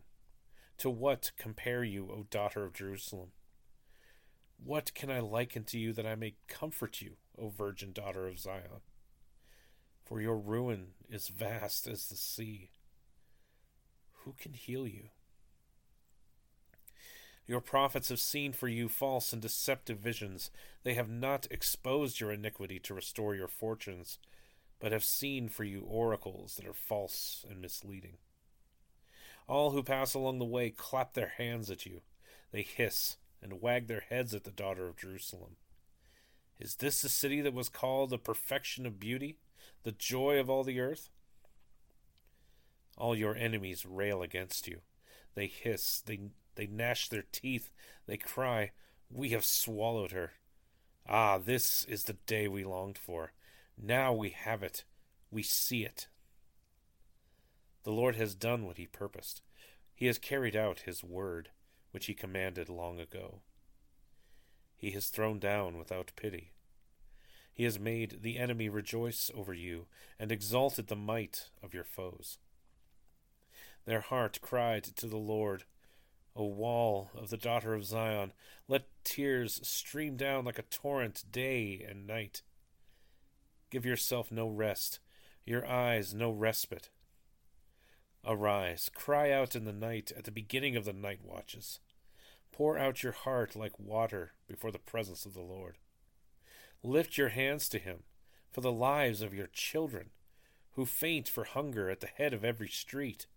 To 0.79 0.89
what 0.89 1.31
compare 1.37 1.83
you, 1.83 2.09
O 2.09 2.25
daughter 2.29 2.63
of 2.63 2.73
Jerusalem? 2.73 3.31
What 4.57 4.93
can 4.93 5.11
I 5.11 5.19
liken 5.19 5.65
to 5.65 5.77
you 5.77 5.91
that 5.91 6.05
I 6.05 6.15
may 6.15 6.35
comfort 6.47 7.01
you, 7.01 7.17
O 7.37 7.49
virgin 7.49 7.91
daughter 7.91 8.27
of 8.27 8.39
Zion? 8.39 8.81
For 10.05 10.21
your 10.21 10.37
ruin 10.37 10.93
is 11.09 11.27
vast 11.27 11.85
as 11.85 12.07
the 12.07 12.15
sea. 12.15 12.71
Who 14.23 14.35
can 14.39 14.53
heal 14.53 14.87
you? 14.87 15.09
Your 17.45 17.61
prophets 17.61 18.07
have 18.07 18.21
seen 18.21 18.53
for 18.53 18.69
you 18.69 18.87
false 18.87 19.33
and 19.33 19.41
deceptive 19.41 19.99
visions. 19.99 20.49
They 20.83 20.93
have 20.93 21.09
not 21.09 21.45
exposed 21.51 22.21
your 22.21 22.31
iniquity 22.31 22.79
to 22.79 22.93
restore 22.93 23.35
your 23.35 23.47
fortunes, 23.49 24.17
but 24.79 24.93
have 24.93 25.03
seen 25.03 25.49
for 25.49 25.65
you 25.65 25.81
oracles 25.81 26.55
that 26.55 26.65
are 26.65 26.73
false 26.73 27.45
and 27.49 27.61
misleading. 27.61 28.17
All 29.49 29.71
who 29.71 29.81
pass 29.81 30.13
along 30.13 30.37
the 30.37 30.45
way 30.45 30.69
clap 30.69 31.13
their 31.13 31.33
hands 31.39 31.71
at 31.71 31.83
you. 31.83 32.01
They 32.51 32.61
hiss 32.61 33.17
and 33.41 33.61
wag 33.61 33.87
their 33.87 34.05
heads 34.07 34.35
at 34.35 34.43
the 34.43 34.51
daughter 34.51 34.87
of 34.87 34.95
Jerusalem. 34.95 35.55
Is 36.59 36.75
this 36.75 37.01
the 37.01 37.09
city 37.09 37.41
that 37.41 37.53
was 37.53 37.67
called 37.67 38.11
the 38.11 38.19
perfection 38.19 38.85
of 38.85 38.99
beauty, 38.99 39.37
the 39.81 39.91
joy 39.91 40.39
of 40.39 40.51
all 40.51 40.63
the 40.63 40.79
earth? 40.79 41.09
All 42.95 43.15
your 43.15 43.35
enemies 43.35 43.87
rail 43.87 44.21
against 44.21 44.67
you. 44.67 44.81
They 45.33 45.47
hiss, 45.47 46.03
they 46.05 46.19
they 46.53 46.67
gnash 46.67 47.09
their 47.09 47.23
teeth. 47.31 47.71
They 48.05 48.17
cry, 48.17 48.71
We 49.09 49.29
have 49.29 49.45
swallowed 49.45 50.11
her. 50.11 50.33
Ah, 51.07 51.39
this 51.39 51.85
is 51.85 52.03
the 52.03 52.17
day 52.27 52.47
we 52.47 52.63
longed 52.63 52.99
for. 52.99 53.31
Now 53.81 54.13
we 54.13 54.29
have 54.29 54.61
it. 54.61 54.83
We 55.31 55.41
see 55.41 55.85
it. 55.85 56.07
The 57.83 57.91
Lord 57.91 58.15
has 58.15 58.35
done 58.35 58.65
what 58.65 58.77
he 58.77 58.85
purposed. 58.85 59.41
He 59.95 60.07
has 60.07 60.17
carried 60.17 60.55
out 60.55 60.81
his 60.81 61.03
word, 61.03 61.49
which 61.91 62.05
he 62.05 62.13
commanded 62.13 62.69
long 62.69 62.99
ago. 62.99 63.41
He 64.75 64.91
has 64.91 65.09
thrown 65.09 65.39
down 65.39 65.77
without 65.77 66.11
pity. 66.15 66.51
He 67.53 67.65
has 67.65 67.79
made 67.79 68.19
the 68.21 68.37
enemy 68.37 68.69
rejoice 68.69 69.29
over 69.35 69.53
you, 69.53 69.87
and 70.17 70.31
exalted 70.31 70.87
the 70.87 70.95
might 70.95 71.49
of 71.61 71.73
your 71.73 71.83
foes. 71.83 72.37
Their 73.85 74.01
heart 74.01 74.39
cried 74.41 74.83
to 74.83 75.07
the 75.07 75.17
Lord, 75.17 75.63
O 76.35 76.45
wall 76.45 77.11
of 77.15 77.29
the 77.29 77.37
daughter 77.37 77.73
of 77.73 77.85
Zion, 77.85 78.31
let 78.67 78.87
tears 79.03 79.59
stream 79.67 80.15
down 80.15 80.45
like 80.45 80.59
a 80.59 80.63
torrent 80.63 81.23
day 81.31 81.85
and 81.87 82.07
night. 82.07 82.43
Give 83.69 83.85
yourself 83.85 84.31
no 84.31 84.47
rest, 84.47 84.99
your 85.45 85.65
eyes 85.65 86.13
no 86.13 86.31
respite. 86.31 86.89
Arise, 88.25 88.89
cry 88.93 89.31
out 89.31 89.55
in 89.55 89.65
the 89.65 89.73
night 89.73 90.11
at 90.17 90.25
the 90.25 90.31
beginning 90.31 90.75
of 90.75 90.85
the 90.85 90.93
night 90.93 91.19
watches. 91.23 91.79
Pour 92.51 92.77
out 92.77 93.03
your 93.03 93.13
heart 93.13 93.55
like 93.55 93.79
water 93.79 94.33
before 94.47 94.71
the 94.71 94.79
presence 94.79 95.25
of 95.25 95.33
the 95.33 95.41
Lord. 95.41 95.77
Lift 96.83 97.17
your 97.17 97.29
hands 97.29 97.69
to 97.69 97.79
him 97.79 98.03
for 98.51 98.61
the 98.61 98.71
lives 98.71 99.21
of 99.21 99.33
your 99.33 99.47
children, 99.47 100.09
who 100.71 100.85
faint 100.85 101.29
for 101.29 101.43
hunger 101.43 101.89
at 101.89 101.99
the 101.99 102.07
head 102.07 102.33
of 102.33 102.43
every 102.43 102.67
street. 102.67 103.27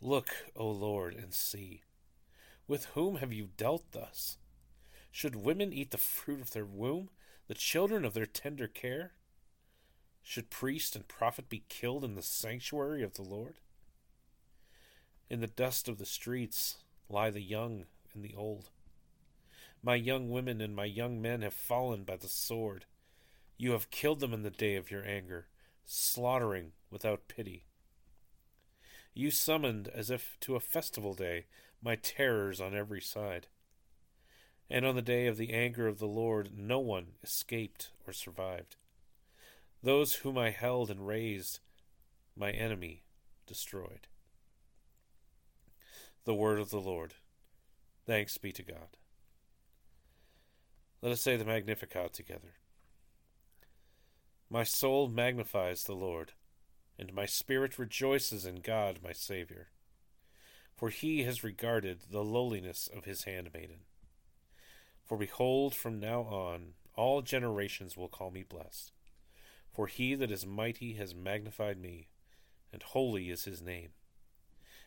Look, 0.00 0.28
O 0.56 0.68
Lord, 0.68 1.14
and 1.14 1.34
see. 1.34 1.82
With 2.66 2.86
whom 2.94 3.16
have 3.16 3.32
you 3.32 3.48
dealt 3.56 3.92
thus? 3.92 4.38
Should 5.10 5.34
women 5.34 5.72
eat 5.72 5.90
the 5.90 5.98
fruit 5.98 6.40
of 6.40 6.52
their 6.52 6.64
womb, 6.64 7.10
the 7.48 7.54
children 7.54 8.04
of 8.04 8.14
their 8.14 8.26
tender 8.26 8.68
care? 8.68 9.12
Should 10.22 10.50
priest 10.50 10.94
and 10.94 11.08
prophet 11.08 11.48
be 11.48 11.64
killed 11.68 12.04
in 12.04 12.14
the 12.14 12.22
sanctuary 12.22 13.02
of 13.02 13.14
the 13.14 13.22
Lord? 13.22 13.54
In 15.28 15.40
the 15.40 15.46
dust 15.46 15.88
of 15.88 15.98
the 15.98 16.06
streets 16.06 16.78
lie 17.08 17.30
the 17.30 17.40
young 17.40 17.86
and 18.14 18.24
the 18.24 18.34
old. 18.36 18.70
My 19.82 19.94
young 19.94 20.30
women 20.30 20.60
and 20.60 20.76
my 20.76 20.84
young 20.84 21.22
men 21.22 21.42
have 21.42 21.54
fallen 21.54 22.04
by 22.04 22.16
the 22.16 22.28
sword. 22.28 22.84
You 23.56 23.72
have 23.72 23.90
killed 23.90 24.20
them 24.20 24.34
in 24.34 24.42
the 24.42 24.50
day 24.50 24.76
of 24.76 24.90
your 24.90 25.06
anger, 25.06 25.46
slaughtering 25.84 26.72
without 26.90 27.28
pity. 27.28 27.64
You 29.14 29.30
summoned, 29.30 29.88
as 29.88 30.10
if 30.10 30.36
to 30.40 30.54
a 30.54 30.60
festival 30.60 31.14
day, 31.14 31.46
my 31.82 31.96
terrors 31.96 32.60
on 32.60 32.74
every 32.74 33.00
side. 33.00 33.48
And 34.68 34.84
on 34.84 34.94
the 34.94 35.02
day 35.02 35.26
of 35.26 35.36
the 35.36 35.52
anger 35.52 35.88
of 35.88 35.98
the 35.98 36.06
Lord, 36.06 36.50
no 36.56 36.78
one 36.78 37.12
escaped 37.22 37.90
or 38.06 38.12
survived. 38.12 38.76
Those 39.82 40.14
whom 40.16 40.36
I 40.36 40.50
held 40.50 40.90
and 40.90 41.06
raised, 41.06 41.60
my 42.36 42.50
enemy 42.50 43.02
destroyed. 43.46 44.08
The 46.24 46.34
word 46.34 46.60
of 46.60 46.70
the 46.70 46.80
Lord. 46.80 47.14
Thanks 48.06 48.36
be 48.38 48.52
to 48.52 48.62
God. 48.62 48.96
Let 51.02 51.12
us 51.12 51.22
say 51.22 51.36
the 51.36 51.44
Magnificat 51.44 52.12
together. 52.12 52.54
My 54.50 54.64
soul 54.64 55.08
magnifies 55.08 55.84
the 55.84 55.94
Lord 55.94 56.32
and 57.00 57.14
my 57.14 57.24
spirit 57.24 57.78
rejoices 57.78 58.44
in 58.44 58.56
God 58.56 58.98
my 59.02 59.12
Saviour. 59.12 59.68
For 60.76 60.90
he 60.90 61.22
has 61.22 61.42
regarded 61.42 62.00
the 62.10 62.22
lowliness 62.22 62.90
of 62.94 63.06
his 63.06 63.24
handmaiden. 63.24 63.80
For 65.06 65.16
behold, 65.16 65.74
from 65.74 65.98
now 65.98 66.20
on 66.20 66.74
all 66.96 67.22
generations 67.22 67.96
will 67.96 68.08
call 68.08 68.30
me 68.30 68.42
blessed. 68.42 68.92
For 69.80 69.86
he 69.86 70.14
that 70.14 70.30
is 70.30 70.44
mighty 70.44 70.92
has 70.96 71.14
magnified 71.14 71.80
me, 71.80 72.08
and 72.70 72.82
holy 72.82 73.30
is 73.30 73.46
his 73.46 73.62
name. 73.62 73.92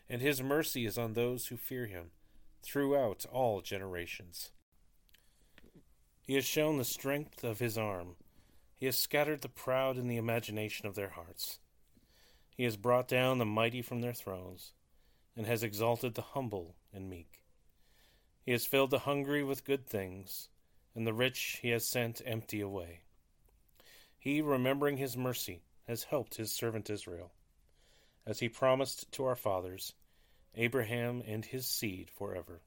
And 0.08 0.22
his 0.22 0.40
mercy 0.40 0.86
is 0.86 0.96
on 0.96 1.14
those 1.14 1.48
who 1.48 1.56
fear 1.56 1.86
him 1.86 2.12
throughout 2.62 3.26
all 3.26 3.60
generations. 3.60 4.52
He 6.20 6.34
has 6.34 6.44
shown 6.44 6.78
the 6.78 6.84
strength 6.84 7.42
of 7.42 7.58
his 7.58 7.76
arm. 7.76 8.14
He 8.76 8.86
has 8.86 8.96
scattered 8.96 9.40
the 9.40 9.48
proud 9.48 9.98
in 9.98 10.06
the 10.06 10.16
imagination 10.16 10.86
of 10.86 10.94
their 10.94 11.10
hearts. 11.10 11.58
He 12.56 12.62
has 12.62 12.76
brought 12.76 13.08
down 13.08 13.38
the 13.38 13.44
mighty 13.44 13.82
from 13.82 14.00
their 14.00 14.14
thrones, 14.14 14.74
and 15.36 15.44
has 15.44 15.64
exalted 15.64 16.14
the 16.14 16.22
humble 16.22 16.76
and 16.92 17.10
meek. 17.10 17.42
He 18.42 18.52
has 18.52 18.64
filled 18.64 18.90
the 18.92 19.00
hungry 19.00 19.42
with 19.42 19.64
good 19.64 19.88
things, 19.88 20.50
and 20.94 21.04
the 21.04 21.12
rich 21.12 21.58
he 21.62 21.70
has 21.70 21.84
sent 21.84 22.22
empty 22.24 22.60
away. 22.60 23.00
He, 24.24 24.40
remembering 24.40 24.96
his 24.96 25.18
mercy, 25.18 25.60
has 25.86 26.04
helped 26.04 26.36
his 26.36 26.50
servant 26.50 26.88
Israel, 26.88 27.34
as 28.24 28.38
he 28.38 28.48
promised 28.48 29.12
to 29.12 29.26
our 29.26 29.36
fathers, 29.36 29.92
Abraham 30.54 31.22
and 31.26 31.44
his 31.44 31.68
seed 31.68 32.08
forever. 32.08 32.62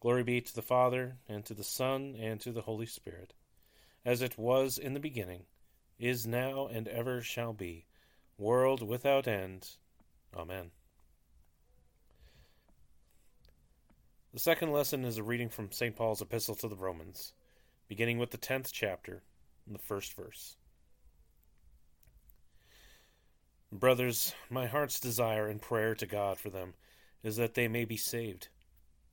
Glory 0.00 0.24
be 0.24 0.40
to 0.40 0.52
the 0.52 0.62
Father, 0.62 1.18
and 1.28 1.44
to 1.44 1.54
the 1.54 1.62
Son, 1.62 2.16
and 2.18 2.40
to 2.40 2.50
the 2.50 2.62
Holy 2.62 2.86
Spirit, 2.86 3.34
as 4.04 4.20
it 4.20 4.36
was 4.36 4.78
in 4.78 4.94
the 4.94 5.00
beginning, 5.00 5.44
is 5.96 6.26
now, 6.26 6.66
and 6.66 6.88
ever 6.88 7.22
shall 7.22 7.52
be, 7.52 7.86
world 8.36 8.82
without 8.82 9.28
end. 9.28 9.76
Amen. 10.36 10.72
The 14.32 14.40
second 14.40 14.72
lesson 14.72 15.04
is 15.04 15.18
a 15.18 15.22
reading 15.22 15.50
from 15.50 15.70
St. 15.70 15.94
Paul's 15.94 16.20
Epistle 16.20 16.56
to 16.56 16.68
the 16.68 16.74
Romans, 16.74 17.32
beginning 17.86 18.18
with 18.18 18.32
the 18.32 18.38
tenth 18.38 18.72
chapter 18.72 19.22
in 19.66 19.72
the 19.72 19.78
first 19.78 20.14
verse. 20.14 20.56
Brothers, 23.72 24.32
my 24.48 24.66
heart's 24.66 25.00
desire 25.00 25.48
and 25.48 25.60
prayer 25.60 25.94
to 25.96 26.06
God 26.06 26.38
for 26.38 26.50
them 26.50 26.74
is 27.22 27.36
that 27.36 27.54
they 27.54 27.68
may 27.68 27.84
be 27.84 27.96
saved. 27.96 28.48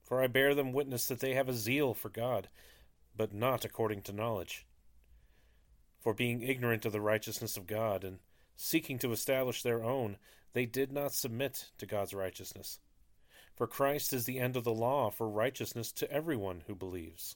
For 0.03 0.21
I 0.21 0.27
bear 0.27 0.53
them 0.53 0.73
witness 0.73 1.07
that 1.07 1.19
they 1.19 1.33
have 1.33 1.49
a 1.49 1.53
zeal 1.53 1.93
for 1.93 2.09
God, 2.09 2.49
but 3.15 3.33
not 3.33 3.65
according 3.65 4.03
to 4.03 4.13
knowledge. 4.13 4.65
For 5.99 6.13
being 6.13 6.43
ignorant 6.43 6.85
of 6.85 6.91
the 6.91 7.01
righteousness 7.01 7.57
of 7.57 7.65
God, 7.65 8.03
and 8.03 8.19
seeking 8.55 8.99
to 8.99 9.11
establish 9.11 9.63
their 9.63 9.83
own, 9.83 10.17
they 10.53 10.65
did 10.65 10.91
not 10.91 11.13
submit 11.13 11.71
to 11.79 11.85
God's 11.85 12.13
righteousness. 12.13 12.79
For 13.55 13.67
Christ 13.67 14.13
is 14.13 14.25
the 14.25 14.39
end 14.39 14.55
of 14.55 14.63
the 14.63 14.73
law 14.73 15.09
for 15.09 15.29
righteousness 15.29 15.91
to 15.93 16.11
everyone 16.11 16.63
who 16.67 16.75
believes. 16.75 17.35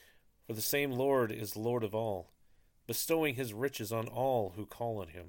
for 0.51 0.55
the 0.55 0.61
same 0.61 0.91
Lord 0.91 1.31
is 1.31 1.55
Lord 1.55 1.81
of 1.81 1.95
all 1.95 2.33
bestowing 2.85 3.35
his 3.35 3.53
riches 3.53 3.93
on 3.93 4.09
all 4.09 4.51
who 4.57 4.65
call 4.65 4.99
on 4.99 5.07
him. 5.07 5.27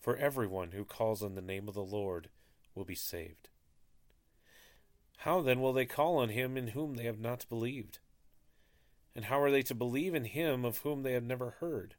For 0.00 0.16
everyone 0.16 0.70
who 0.70 0.86
calls 0.86 1.22
on 1.22 1.34
the 1.34 1.42
name 1.42 1.68
of 1.68 1.74
the 1.74 1.84
Lord 1.84 2.30
will 2.74 2.86
be 2.86 2.94
saved. 2.94 3.50
How 5.18 5.42
then 5.42 5.60
will 5.60 5.74
they 5.74 5.84
call 5.84 6.16
on 6.16 6.30
him 6.30 6.56
in 6.56 6.68
whom 6.68 6.94
they 6.94 7.04
have 7.04 7.20
not 7.20 7.44
believed? 7.50 7.98
And 9.14 9.26
how 9.26 9.38
are 9.42 9.50
they 9.50 9.60
to 9.64 9.74
believe 9.74 10.14
in 10.14 10.24
him 10.24 10.64
of 10.64 10.78
whom 10.78 11.02
they 11.02 11.12
have 11.12 11.24
never 11.24 11.56
heard? 11.60 11.94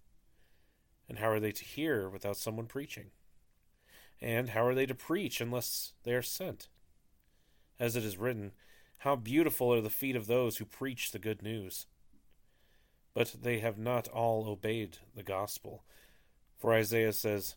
And 1.07 1.19
how 1.19 1.29
are 1.29 1.39
they 1.39 1.51
to 1.51 1.63
hear 1.63 2.09
without 2.09 2.37
someone 2.37 2.65
preaching? 2.65 3.11
And 4.19 4.49
how 4.49 4.65
are 4.65 4.73
they 4.73 4.87
to 4.87 4.95
preach 4.95 5.39
unless 5.39 5.93
they 6.03 6.13
are 6.13 6.23
sent? 6.23 6.67
As 7.79 7.95
it 7.95 8.03
is 8.03 8.17
written, 8.17 8.53
How 9.01 9.15
beautiful 9.15 9.73
are 9.73 9.81
the 9.81 9.89
feet 9.89 10.15
of 10.15 10.27
those 10.27 10.57
who 10.57 10.65
preach 10.65 11.11
the 11.11 11.19
good 11.19 11.41
news! 11.41 11.85
but 13.13 13.35
they 13.41 13.59
have 13.59 13.77
not 13.77 14.07
all 14.07 14.47
obeyed 14.47 14.99
the 15.15 15.23
gospel. 15.23 15.83
For 16.57 16.73
Isaiah 16.73 17.13
says, 17.13 17.55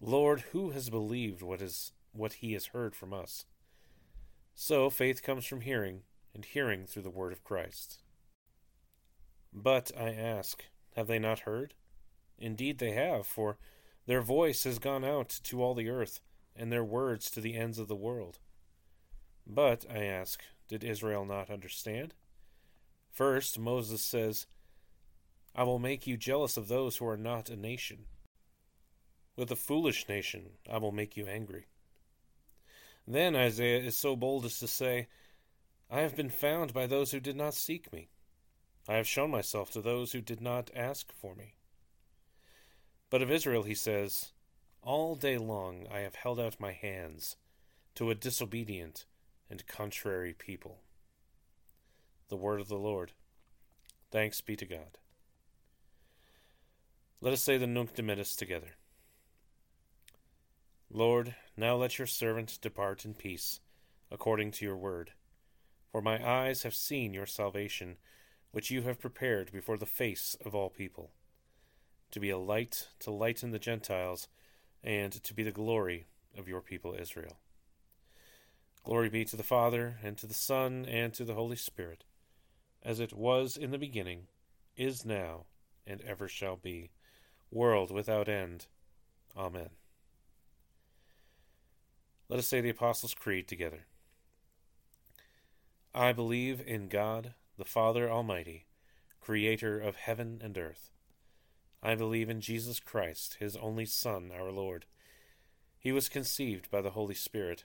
Lord, 0.00 0.40
who 0.52 0.70
has 0.70 0.90
believed 0.90 1.42
what 1.42 1.60
is 1.60 1.92
what 2.12 2.34
he 2.34 2.52
has 2.52 2.66
heard 2.66 2.94
from 2.94 3.12
us? 3.12 3.46
So 4.54 4.88
faith 4.90 5.22
comes 5.22 5.46
from 5.46 5.62
hearing, 5.62 6.02
and 6.32 6.44
hearing 6.44 6.86
through 6.86 7.02
the 7.02 7.10
word 7.10 7.32
of 7.32 7.42
Christ. 7.42 8.02
But 9.52 9.90
I 9.98 10.10
ask, 10.10 10.64
have 10.94 11.08
they 11.08 11.18
not 11.18 11.40
heard? 11.40 11.74
Indeed 12.38 12.78
they 12.78 12.92
have, 12.92 13.26
for 13.26 13.58
their 14.06 14.20
voice 14.20 14.64
has 14.64 14.78
gone 14.78 15.04
out 15.04 15.40
to 15.44 15.62
all 15.62 15.74
the 15.74 15.88
earth, 15.88 16.20
and 16.54 16.70
their 16.70 16.84
words 16.84 17.30
to 17.32 17.40
the 17.40 17.56
ends 17.56 17.78
of 17.78 17.88
the 17.88 17.96
world. 17.96 18.38
But, 19.46 19.84
I 19.90 20.04
ask, 20.04 20.42
did 20.68 20.84
Israel 20.84 21.24
not 21.24 21.50
understand? 21.50 22.14
First, 23.10 23.58
Moses 23.58 24.02
says, 24.02 24.46
I 25.54 25.62
will 25.62 25.78
make 25.78 26.06
you 26.06 26.16
jealous 26.16 26.56
of 26.56 26.68
those 26.68 26.96
who 26.96 27.06
are 27.06 27.16
not 27.16 27.48
a 27.48 27.56
nation. 27.56 28.06
With 29.36 29.50
a 29.50 29.56
foolish 29.56 30.08
nation 30.08 30.50
I 30.70 30.78
will 30.78 30.92
make 30.92 31.16
you 31.16 31.26
angry. 31.26 31.66
Then 33.06 33.36
Isaiah 33.36 33.80
is 33.80 33.96
so 33.96 34.16
bold 34.16 34.44
as 34.44 34.58
to 34.58 34.68
say, 34.68 35.08
I 35.90 36.00
have 36.00 36.16
been 36.16 36.30
found 36.30 36.72
by 36.72 36.86
those 36.86 37.12
who 37.12 37.20
did 37.20 37.36
not 37.36 37.54
seek 37.54 37.92
me. 37.92 38.08
I 38.88 38.94
have 38.94 39.06
shown 39.06 39.30
myself 39.30 39.70
to 39.72 39.80
those 39.80 40.12
who 40.12 40.20
did 40.20 40.40
not 40.40 40.70
ask 40.74 41.12
for 41.12 41.34
me. 41.34 41.54
But 43.10 43.22
of 43.22 43.30
Israel 43.30 43.62
he 43.62 43.74
says, 43.74 44.32
All 44.82 45.14
day 45.14 45.38
long 45.38 45.86
I 45.92 46.00
have 46.00 46.16
held 46.16 46.40
out 46.40 46.58
my 46.58 46.72
hands 46.72 47.36
to 47.94 48.10
a 48.10 48.14
disobedient 48.14 49.06
and 49.50 49.66
contrary 49.66 50.32
people. 50.32 50.80
The 52.28 52.36
word 52.36 52.60
of 52.60 52.68
the 52.68 52.78
Lord. 52.78 53.12
Thanks 54.10 54.40
be 54.40 54.56
to 54.56 54.66
God. 54.66 54.98
Let 57.20 57.32
us 57.32 57.42
say 57.42 57.56
the 57.56 57.66
Nunc 57.66 57.94
Dimittis 57.94 58.36
together. 58.36 58.76
Lord, 60.90 61.34
now 61.56 61.74
let 61.74 61.98
your 61.98 62.06
servant 62.06 62.58
depart 62.60 63.04
in 63.04 63.14
peace, 63.14 63.60
according 64.10 64.52
to 64.52 64.64
your 64.64 64.76
word. 64.76 65.12
For 65.90 66.00
my 66.00 66.24
eyes 66.24 66.62
have 66.62 66.74
seen 66.74 67.14
your 67.14 67.26
salvation, 67.26 67.96
which 68.52 68.70
you 68.70 68.82
have 68.82 69.00
prepared 69.00 69.50
before 69.52 69.76
the 69.76 69.86
face 69.86 70.36
of 70.44 70.54
all 70.54 70.70
people, 70.70 71.12
to 72.10 72.20
be 72.20 72.30
a 72.30 72.38
light 72.38 72.88
to 73.00 73.10
lighten 73.10 73.50
the 73.50 73.58
Gentiles, 73.58 74.28
and 74.82 75.12
to 75.24 75.34
be 75.34 75.42
the 75.42 75.50
glory 75.50 76.06
of 76.36 76.46
your 76.46 76.60
people 76.60 76.94
Israel. 76.98 77.38
Glory 78.84 79.08
be 79.08 79.24
to 79.24 79.36
the 79.36 79.42
Father, 79.42 79.96
and 80.02 80.18
to 80.18 80.26
the 80.26 80.34
Son, 80.34 80.84
and 80.84 81.14
to 81.14 81.24
the 81.24 81.32
Holy 81.32 81.56
Spirit, 81.56 82.04
as 82.82 83.00
it 83.00 83.14
was 83.14 83.56
in 83.56 83.70
the 83.70 83.78
beginning, 83.78 84.26
is 84.76 85.06
now, 85.06 85.46
and 85.86 86.02
ever 86.02 86.28
shall 86.28 86.56
be 86.56 86.90
world 87.50 87.90
without 87.90 88.28
end. 88.28 88.66
Amen. 89.34 89.70
Let 92.28 92.38
us 92.38 92.46
say 92.46 92.60
the 92.60 92.68
Apostles' 92.68 93.14
Creed 93.14 93.48
together. 93.48 93.86
I 95.94 96.12
believe 96.12 96.62
in 96.66 96.88
God, 96.88 97.32
the 97.56 97.64
Father 97.64 98.10
Almighty, 98.10 98.66
creator 99.18 99.80
of 99.80 99.96
heaven 99.96 100.40
and 100.44 100.58
earth. 100.58 100.90
I 101.82 101.94
believe 101.94 102.28
in 102.28 102.42
Jesus 102.42 102.80
Christ, 102.80 103.38
his 103.40 103.56
only 103.56 103.86
Son, 103.86 104.30
our 104.34 104.50
Lord. 104.50 104.84
He 105.78 105.90
was 105.90 106.10
conceived 106.10 106.70
by 106.70 106.82
the 106.82 106.90
Holy 106.90 107.14
Spirit 107.14 107.64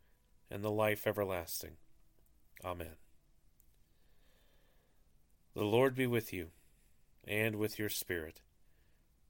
and 0.51 0.63
the 0.63 0.69
life 0.69 1.07
everlasting. 1.07 1.77
Amen. 2.63 2.95
The 5.55 5.63
Lord 5.63 5.95
be 5.95 6.05
with 6.05 6.31
you, 6.31 6.47
and 7.27 7.55
with 7.55 7.79
your 7.79 7.89
spirit. 7.89 8.41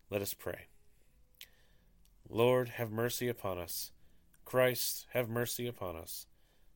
Let 0.10 0.22
us 0.22 0.34
pray. 0.34 0.68
Lord, 2.30 2.70
have 2.70 2.92
mercy 2.92 3.28
upon 3.28 3.58
us. 3.58 3.92
Christ, 4.46 5.06
have 5.14 5.30
mercy 5.30 5.68
upon 5.68 5.96
us. 5.96 6.26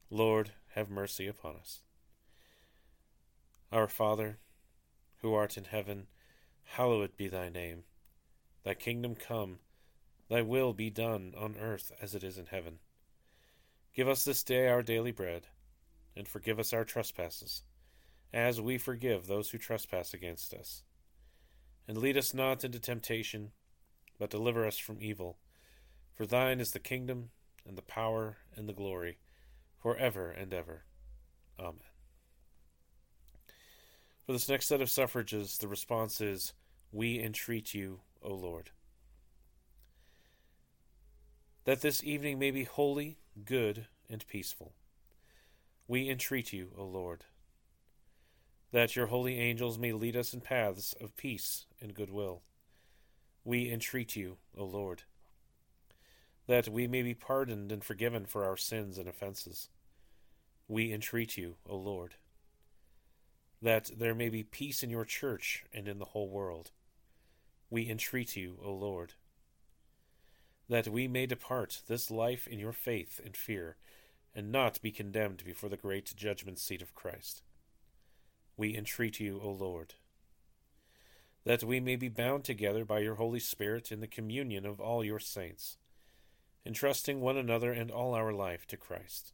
Lord, 0.10 0.52
have 0.76 0.90
mercy 0.90 1.28
upon 1.28 1.56
us. 1.56 1.82
Our 3.72 3.88
Father, 3.88 4.38
who 5.22 5.34
art 5.34 5.58
in 5.58 5.66
heaven, 5.66 6.08
hallowed 6.64 7.18
be 7.18 7.28
thy 7.28 7.50
name. 7.50 7.84
Thy 8.64 8.74
kingdom 8.74 9.16
come, 9.16 9.60
thy 10.30 10.42
will 10.42 10.74
be 10.74 10.90
done 10.90 11.34
on 11.38 11.56
earth 11.60 11.92
as 12.02 12.16
it 12.16 12.24
is 12.24 12.38
in 12.38 12.48
heaven. 12.48 12.80
Give 13.96 14.08
us 14.08 14.26
this 14.26 14.44
day 14.44 14.68
our 14.68 14.84
daily 14.84 15.12
bread, 15.12 15.48
and 16.16 16.28
forgive 16.28 16.60
us 16.60 16.74
our 16.74 16.84
trespasses, 16.84 17.64
as 18.34 18.60
we 18.60 18.78
forgive 18.78 19.26
those 19.26 19.50
who 19.50 19.58
trespass 19.58 20.14
against 20.14 20.54
us 20.54 20.84
and 21.88 21.98
lead 21.98 22.18
us 22.18 22.34
not 22.34 22.64
into 22.64 22.80
temptation, 22.80 23.52
but 24.20 24.30
deliver 24.30 24.66
us 24.66 24.78
from 24.78 24.98
evil. 25.00 25.38
For 26.16 26.26
thine 26.26 26.60
is 26.60 26.72
the 26.72 26.80
kingdom, 26.80 27.30
and 27.68 27.78
the 27.78 27.84
power, 27.84 28.38
and 28.56 28.68
the 28.68 28.74
glory, 28.74 29.18
for 29.78 29.98
ever 29.98 30.32
and 30.32 30.54
ever. 30.54 30.84
Amen. 31.60 31.80
For 34.26 34.34
this 34.34 34.50
next 34.50 34.68
set 34.68 34.82
of 34.82 34.90
suffrages, 34.90 35.58
the 35.58 35.68
response 35.68 36.22
is, 36.22 36.54
We 36.92 37.22
entreat 37.22 37.74
you, 37.74 38.00
O 38.24 38.34
Lord. 38.34 38.72
That 41.66 41.82
this 41.82 42.04
evening 42.04 42.40
may 42.40 42.52
be 42.52 42.64
holy, 42.64 43.18
good, 43.44 43.88
and 44.10 44.26
peaceful. 44.28 44.74
We 45.88 46.10
entreat 46.10 46.54
you, 46.54 46.70
O 46.78 46.86
Lord 46.86 47.26
that 48.76 48.94
your 48.94 49.08
holy 49.08 49.40
angels 49.40 49.80
may 49.80 49.94
lead 49.94 50.18
us 50.18 50.34
in 50.34 50.42
paths 50.42 50.94
of 51.00 51.16
peace 51.16 51.66
and 51.80 51.94
goodwill. 51.94 52.42
We 53.46 53.72
entreat 53.72 54.18
you, 54.18 54.36
O 54.58 54.66
Lord, 54.66 55.04
that 56.48 56.68
we 56.68 56.86
may 56.86 57.02
be 57.02 57.14
pardoned 57.14 57.72
and 57.72 57.82
forgiven 57.82 58.26
for 58.26 58.44
our 58.44 58.58
sins 58.58 58.98
and 58.98 59.08
offenses. 59.08 59.70
We 60.68 60.92
entreat 60.92 61.38
you, 61.38 61.56
O 61.66 61.78
Lord, 61.78 62.16
that 63.62 63.92
there 63.98 64.14
may 64.14 64.28
be 64.28 64.44
peace 64.44 64.84
in 64.84 64.90
your 64.90 65.06
church 65.06 65.64
and 65.74 65.88
in 65.88 65.98
the 65.98 66.06
whole 66.06 66.28
world. 66.28 66.72
We 67.70 67.90
entreat 67.90 68.36
you, 68.36 68.58
O 68.62 68.74
Lord, 68.74 69.14
that 70.70 70.88
we 70.88 71.08
may 71.08 71.26
depart 71.26 71.82
this 71.88 72.10
life 72.10 72.48
in 72.48 72.60
your 72.60 72.74
faith 72.74 73.20
and 73.24 73.36
fear, 73.36 73.78
and 74.34 74.52
not 74.52 74.82
be 74.82 74.92
condemned 74.92 75.44
before 75.46 75.70
the 75.70 75.78
great 75.78 76.14
judgment 76.16 76.60
seat 76.60 76.82
of 76.82 76.96
Christ 76.96 77.44
we 78.58 78.76
entreat 78.76 79.20
you, 79.20 79.40
O 79.44 79.50
Lord, 79.50 79.96
that 81.44 81.64
we 81.64 81.80
may 81.80 81.96
be 81.96 82.10
bound 82.10 82.44
together 82.44 82.86
by 82.86 83.00
your 83.00 83.16
Holy 83.16 83.40
Spirit 83.40 83.92
in 83.92 84.00
the 84.00 84.08
communion 84.08 84.66
of 84.66 84.80
all 84.80 85.04
your 85.04 85.20
saints, 85.20 85.78
entrusting 86.66 87.20
one 87.20 87.38
another 87.38 87.72
and 87.72 87.92
all 87.92 88.14
our 88.14 88.32
life 88.32 88.66
to 88.68 88.78
Christ. 88.78 89.34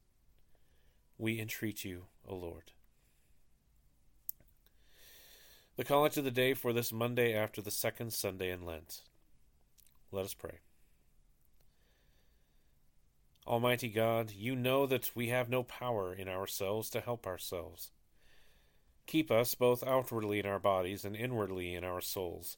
We 1.17 1.39
entreat 1.39 1.85
you, 1.85 2.05
O 2.27 2.35
Lord. 2.35 2.71
The 5.77 5.83
collect 5.83 6.17
of 6.17 6.23
the 6.23 6.31
day 6.31 6.53
for 6.53 6.73
this 6.73 6.91
Monday 6.91 7.33
after 7.33 7.61
the 7.61 7.71
second 7.71 8.11
Sunday 8.11 8.51
in 8.51 8.65
Lent. 8.65 9.01
Let 10.11 10.25
us 10.25 10.33
pray. 10.33 10.59
Almighty 13.47 13.89
God, 13.89 14.31
you 14.31 14.55
know 14.55 14.85
that 14.85 15.11
we 15.15 15.29
have 15.29 15.49
no 15.49 15.63
power 15.63 16.13
in 16.13 16.27
ourselves 16.27 16.89
to 16.91 17.01
help 17.01 17.25
ourselves. 17.25 17.91
Keep 19.07 19.31
us 19.31 19.55
both 19.55 19.83
outwardly 19.83 20.39
in 20.39 20.45
our 20.45 20.59
bodies 20.59 21.03
and 21.03 21.15
inwardly 21.15 21.73
in 21.73 21.83
our 21.83 22.01
souls, 22.01 22.55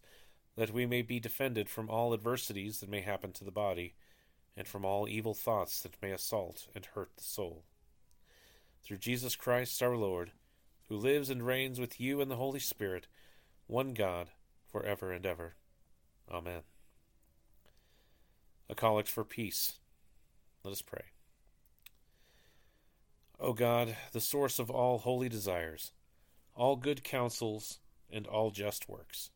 that 0.55 0.73
we 0.73 0.85
may 0.85 1.01
be 1.01 1.19
defended 1.19 1.69
from 1.69 1.89
all 1.89 2.13
adversities 2.13 2.79
that 2.79 2.89
may 2.89 3.01
happen 3.01 3.31
to 3.31 3.45
the 3.45 3.51
body, 3.51 3.95
and 4.57 4.67
from 4.67 4.85
all 4.85 5.07
evil 5.07 5.33
thoughts 5.33 5.81
that 5.81 6.01
may 6.01 6.11
assault 6.11 6.67
and 6.75 6.85
hurt 6.85 7.11
the 7.15 7.23
soul. 7.23 7.63
Through 8.83 8.97
Jesus 8.97 9.35
Christ 9.35 9.81
our 9.81 9.95
Lord, 9.95 10.31
who 10.89 10.97
lives 10.97 11.29
and 11.29 11.45
reigns 11.45 11.79
with 11.79 11.99
you 11.99 12.19
in 12.19 12.27
the 12.27 12.35
Holy 12.35 12.59
Spirit, 12.59 13.07
one 13.67 13.93
God, 13.93 14.27
for 14.69 14.83
ever 14.85 15.11
and 15.11 15.25
ever. 15.25 15.55
Amen. 16.29 16.61
A 18.69 18.75
collect 18.75 19.07
for 19.07 19.23
peace. 19.23 19.79
Let 20.63 20.71
us 20.71 20.81
pray. 20.81 21.03
O 23.39 23.51
God, 23.53 23.97
the 24.13 24.21
source 24.21 24.59
of 24.59 24.69
all 24.69 24.99
holy 24.99 25.27
desires, 25.27 25.91
all 26.55 26.75
good 26.75 27.03
counsels, 27.03 27.79
and 28.09 28.25
all 28.25 28.51
just 28.51 28.87
works. 28.87 29.31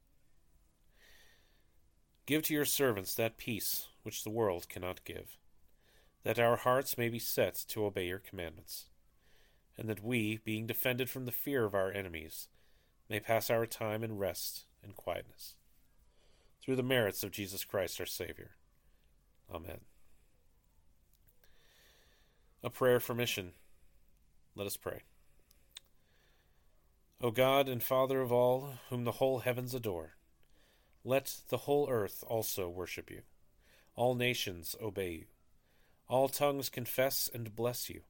Give 2.26 2.44
to 2.44 2.54
your 2.54 2.66
servants 2.66 3.16
that 3.16 3.38
peace 3.38 3.88
which 4.04 4.24
the 4.24 4.30
world 4.30 4.70
cannot 4.70 5.04
give, 5.04 5.38
that 6.24 6.40
our 6.40 6.56
hearts 6.56 6.98
may 6.98 7.10
be 7.10 7.20
set 7.20 7.56
to 7.70 7.86
obey 7.86 8.08
your 8.08 8.20
commandments, 8.20 8.86
and 9.78 9.90
that 9.90 10.04
we, 10.04 10.40
being 10.44 10.68
defended 10.68 11.10
from 11.10 11.26
the 11.26 11.32
fear 11.32 11.66
of 11.66 11.76
our 11.76 11.92
enemies, 11.92 12.48
may 13.10 13.20
pass 13.20 13.50
our 13.50 13.66
time 13.66 14.04
in 14.04 14.18
rest 14.18 14.66
and 14.84 14.96
quietness. 14.96 15.56
Through 16.62 16.76
the 16.76 16.84
merits 16.84 17.24
of 17.24 17.32
Jesus 17.32 17.64
Christ 17.64 18.00
our 18.00 18.06
Savior. 18.06 18.52
Amen. 19.54 19.80
A 22.64 22.70
prayer 22.70 23.00
for 23.00 23.14
mission. 23.14 23.52
Let 24.56 24.68
us 24.68 24.78
pray. 24.78 25.02
O 27.22 27.32
God 27.32 27.68
and 27.68 27.82
Father 27.82 28.22
of 28.22 28.32
all, 28.32 28.74
whom 28.90 29.04
the 29.04 29.14
whole 29.14 29.40
heavens 29.40 29.74
adore, 29.74 30.16
let 31.04 31.38
the 31.50 31.58
whole 31.58 31.90
earth 31.90 32.24
also 32.28 32.70
worship 32.70 33.10
you. 33.10 33.22
All 33.96 34.14
nations 34.14 34.76
obey 34.82 35.12
you. 35.12 35.26
All 36.08 36.30
tongues 36.30 36.70
confess 36.70 37.30
and 37.34 37.56
bless 37.56 37.90
you. 37.90 38.02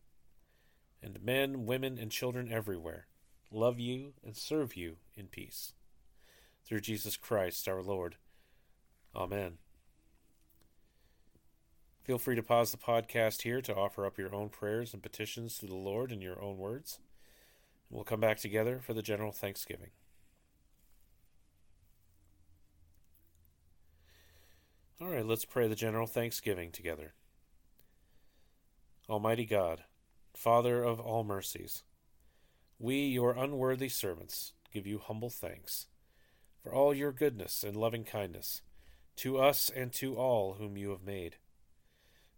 And 1.02 1.24
men, 1.24 1.66
women, 1.66 1.98
and 1.98 2.12
children 2.12 2.52
everywhere 2.52 3.08
love 3.52 3.80
you 3.80 4.14
and 4.26 4.36
serve 4.36 4.76
you 4.76 4.98
in 5.16 5.28
peace. 5.28 5.74
Through 6.66 6.82
Jesus 6.82 7.16
Christ 7.18 7.68
our 7.68 7.82
Lord. 7.82 8.18
Amen. 9.16 9.58
Feel 12.08 12.18
free 12.18 12.38
to 12.38 12.42
pause 12.42 12.72
the 12.72 12.78
podcast 12.78 13.42
here 13.42 13.60
to 13.60 13.76
offer 13.76 14.06
up 14.06 14.18
your 14.18 14.34
own 14.34 14.48
prayers 14.48 14.94
and 14.94 15.04
petitions 15.04 15.58
to 15.58 15.66
the 15.66 15.76
Lord 15.76 16.10
in 16.14 16.22
your 16.22 16.42
own 16.42 16.58
words. 16.58 17.00
We'll 17.90 18.06
come 18.06 18.22
back 18.22 18.38
together 18.38 18.80
for 18.82 18.94
the 18.94 19.02
general 19.02 19.34
Thanksgiving. 19.34 19.90
All 25.02 25.10
right, 25.10 25.26
let's 25.26 25.44
pray 25.44 25.68
the 25.68 25.76
general 25.76 26.08
Thanksgiving 26.08 26.72
together. 26.72 27.14
Almighty 29.10 29.46
God, 29.46 29.84
Father 30.34 30.82
of 30.86 31.02
all 31.02 31.26
mercies, 31.26 31.84
we, 32.80 33.00
your 33.00 33.34
unworthy 33.34 33.90
servants, 33.90 34.54
give 34.74 34.88
you 34.88 34.98
humble 34.98 35.30
thanks 35.30 35.88
for 36.64 36.74
all 36.74 36.94
your 36.94 37.12
goodness 37.12 37.66
and 37.66 37.76
loving 37.76 38.06
kindness 38.06 38.62
to 39.18 39.38
us 39.38 39.70
and 39.70 39.92
to 39.92 40.16
all 40.16 40.54
whom 40.54 40.78
you 40.78 40.92
have 40.92 41.04
made. 41.04 41.36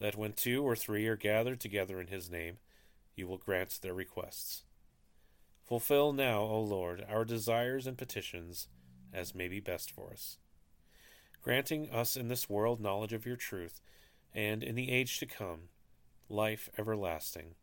that 0.00 0.16
when 0.16 0.32
two 0.32 0.62
or 0.62 0.76
three 0.76 1.06
are 1.06 1.16
gathered 1.16 1.60
together 1.60 2.00
in 2.00 2.08
his 2.08 2.30
name, 2.30 2.58
you 3.14 3.26
will 3.26 3.38
grant 3.38 3.80
their 3.82 3.94
requests. 3.94 4.64
Fulfill 5.64 6.12
now, 6.12 6.40
O 6.40 6.60
Lord, 6.60 7.04
our 7.08 7.24
desires 7.24 7.86
and 7.86 7.98
petitions 7.98 8.68
as 9.12 9.34
may 9.34 9.48
be 9.48 9.60
best 9.60 9.90
for 9.90 10.12
us, 10.12 10.38
granting 11.42 11.90
us 11.90 12.16
in 12.16 12.28
this 12.28 12.48
world 12.48 12.80
knowledge 12.80 13.12
of 13.12 13.26
your 13.26 13.36
truth, 13.36 13.80
and 14.34 14.62
in 14.62 14.74
the 14.74 14.90
age 14.90 15.18
to 15.18 15.26
come, 15.26 15.68
life 16.28 16.68
everlasting. 16.78 17.54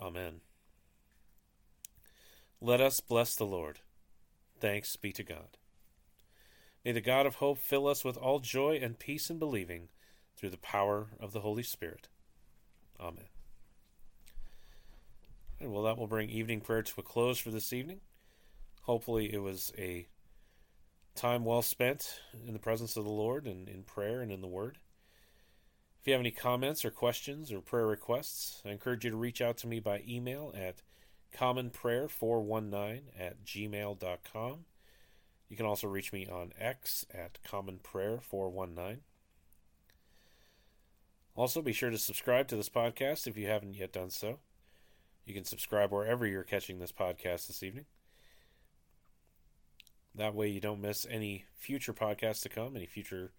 Amen. 0.00 0.40
Let 2.60 2.80
us 2.80 3.00
bless 3.00 3.34
the 3.34 3.44
Lord. 3.44 3.80
Thanks 4.60 4.96
be 4.96 5.12
to 5.12 5.22
God. 5.22 5.58
May 6.84 6.92
the 6.92 7.00
God 7.00 7.26
of 7.26 7.36
hope 7.36 7.58
fill 7.58 7.86
us 7.86 8.04
with 8.04 8.16
all 8.16 8.40
joy 8.40 8.78
and 8.80 8.98
peace 8.98 9.30
in 9.30 9.38
believing 9.38 9.88
through 10.36 10.50
the 10.50 10.56
power 10.58 11.08
of 11.20 11.32
the 11.32 11.40
Holy 11.40 11.62
Spirit. 11.62 12.08
Amen. 13.00 13.26
And 15.60 15.72
well, 15.72 15.84
that 15.84 15.96
will 15.96 16.06
bring 16.06 16.30
evening 16.30 16.60
prayer 16.60 16.82
to 16.82 17.00
a 17.00 17.02
close 17.02 17.38
for 17.38 17.50
this 17.50 17.72
evening. 17.72 18.00
Hopefully, 18.82 19.32
it 19.32 19.42
was 19.42 19.72
a 19.78 20.06
time 21.14 21.44
well 21.44 21.62
spent 21.62 22.20
in 22.46 22.52
the 22.52 22.58
presence 22.58 22.96
of 22.96 23.04
the 23.04 23.10
Lord 23.10 23.46
and 23.46 23.68
in 23.68 23.82
prayer 23.82 24.20
and 24.20 24.32
in 24.32 24.40
the 24.40 24.48
Word. 24.48 24.78
If 26.00 26.08
you 26.08 26.12
have 26.12 26.20
any 26.20 26.32
comments 26.32 26.84
or 26.84 26.90
questions 26.90 27.50
or 27.50 27.60
prayer 27.60 27.86
requests, 27.86 28.60
I 28.66 28.70
encourage 28.70 29.04
you 29.04 29.10
to 29.10 29.16
reach 29.16 29.40
out 29.40 29.56
to 29.58 29.66
me 29.66 29.80
by 29.80 30.02
email 30.06 30.52
at 30.54 30.82
commonprayer419 31.34 33.00
at 33.18 33.42
gmail.com. 33.44 34.64
You 35.48 35.56
can 35.56 35.66
also 35.66 35.88
reach 35.88 36.12
me 36.12 36.26
on 36.26 36.52
X 36.58 37.06
at 37.12 37.38
commonprayer419. 37.42 38.98
Also, 41.36 41.60
be 41.60 41.72
sure 41.72 41.90
to 41.90 41.98
subscribe 41.98 42.46
to 42.48 42.56
this 42.56 42.68
podcast 42.68 43.26
if 43.26 43.36
you 43.36 43.48
haven't 43.48 43.76
yet 43.76 43.92
done 43.92 44.10
so. 44.10 44.38
You 45.24 45.34
can 45.34 45.44
subscribe 45.44 45.90
wherever 45.90 46.26
you're 46.26 46.44
catching 46.44 46.78
this 46.78 46.92
podcast 46.92 47.46
this 47.46 47.62
evening. 47.62 47.86
That 50.14 50.34
way, 50.34 50.48
you 50.48 50.60
don't 50.60 50.80
miss 50.80 51.06
any 51.10 51.44
future 51.56 51.92
podcasts 51.92 52.42
to 52.42 52.48
come, 52.48 52.76
any 52.76 52.86
future 52.86 53.32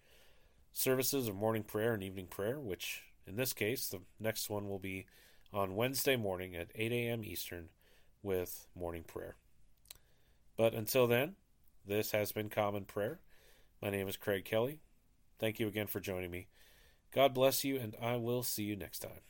services 0.74 1.26
of 1.26 1.34
morning 1.34 1.62
prayer 1.62 1.94
and 1.94 2.02
evening 2.02 2.26
prayer, 2.26 2.60
which 2.60 3.04
in 3.26 3.36
this 3.36 3.54
case, 3.54 3.88
the 3.88 4.00
next 4.20 4.50
one 4.50 4.68
will 4.68 4.78
be 4.78 5.06
on 5.52 5.74
Wednesday 5.74 6.16
morning 6.16 6.54
at 6.54 6.68
8 6.74 6.92
a.m. 6.92 7.24
Eastern 7.24 7.70
with 8.22 8.66
morning 8.74 9.04
prayer. 9.04 9.36
But 10.56 10.74
until 10.74 11.06
then, 11.06 11.36
this 11.86 12.10
has 12.10 12.32
been 12.32 12.50
Common 12.50 12.84
Prayer. 12.84 13.20
My 13.80 13.90
name 13.90 14.06
is 14.06 14.16
Craig 14.16 14.44
Kelly. 14.44 14.80
Thank 15.38 15.58
you 15.58 15.66
again 15.66 15.86
for 15.86 16.00
joining 16.00 16.30
me. 16.30 16.48
God 17.12 17.34
bless 17.34 17.64
you, 17.64 17.78
and 17.78 17.96
I 18.00 18.16
will 18.16 18.42
see 18.42 18.64
you 18.64 18.76
next 18.76 19.00
time. 19.00 19.25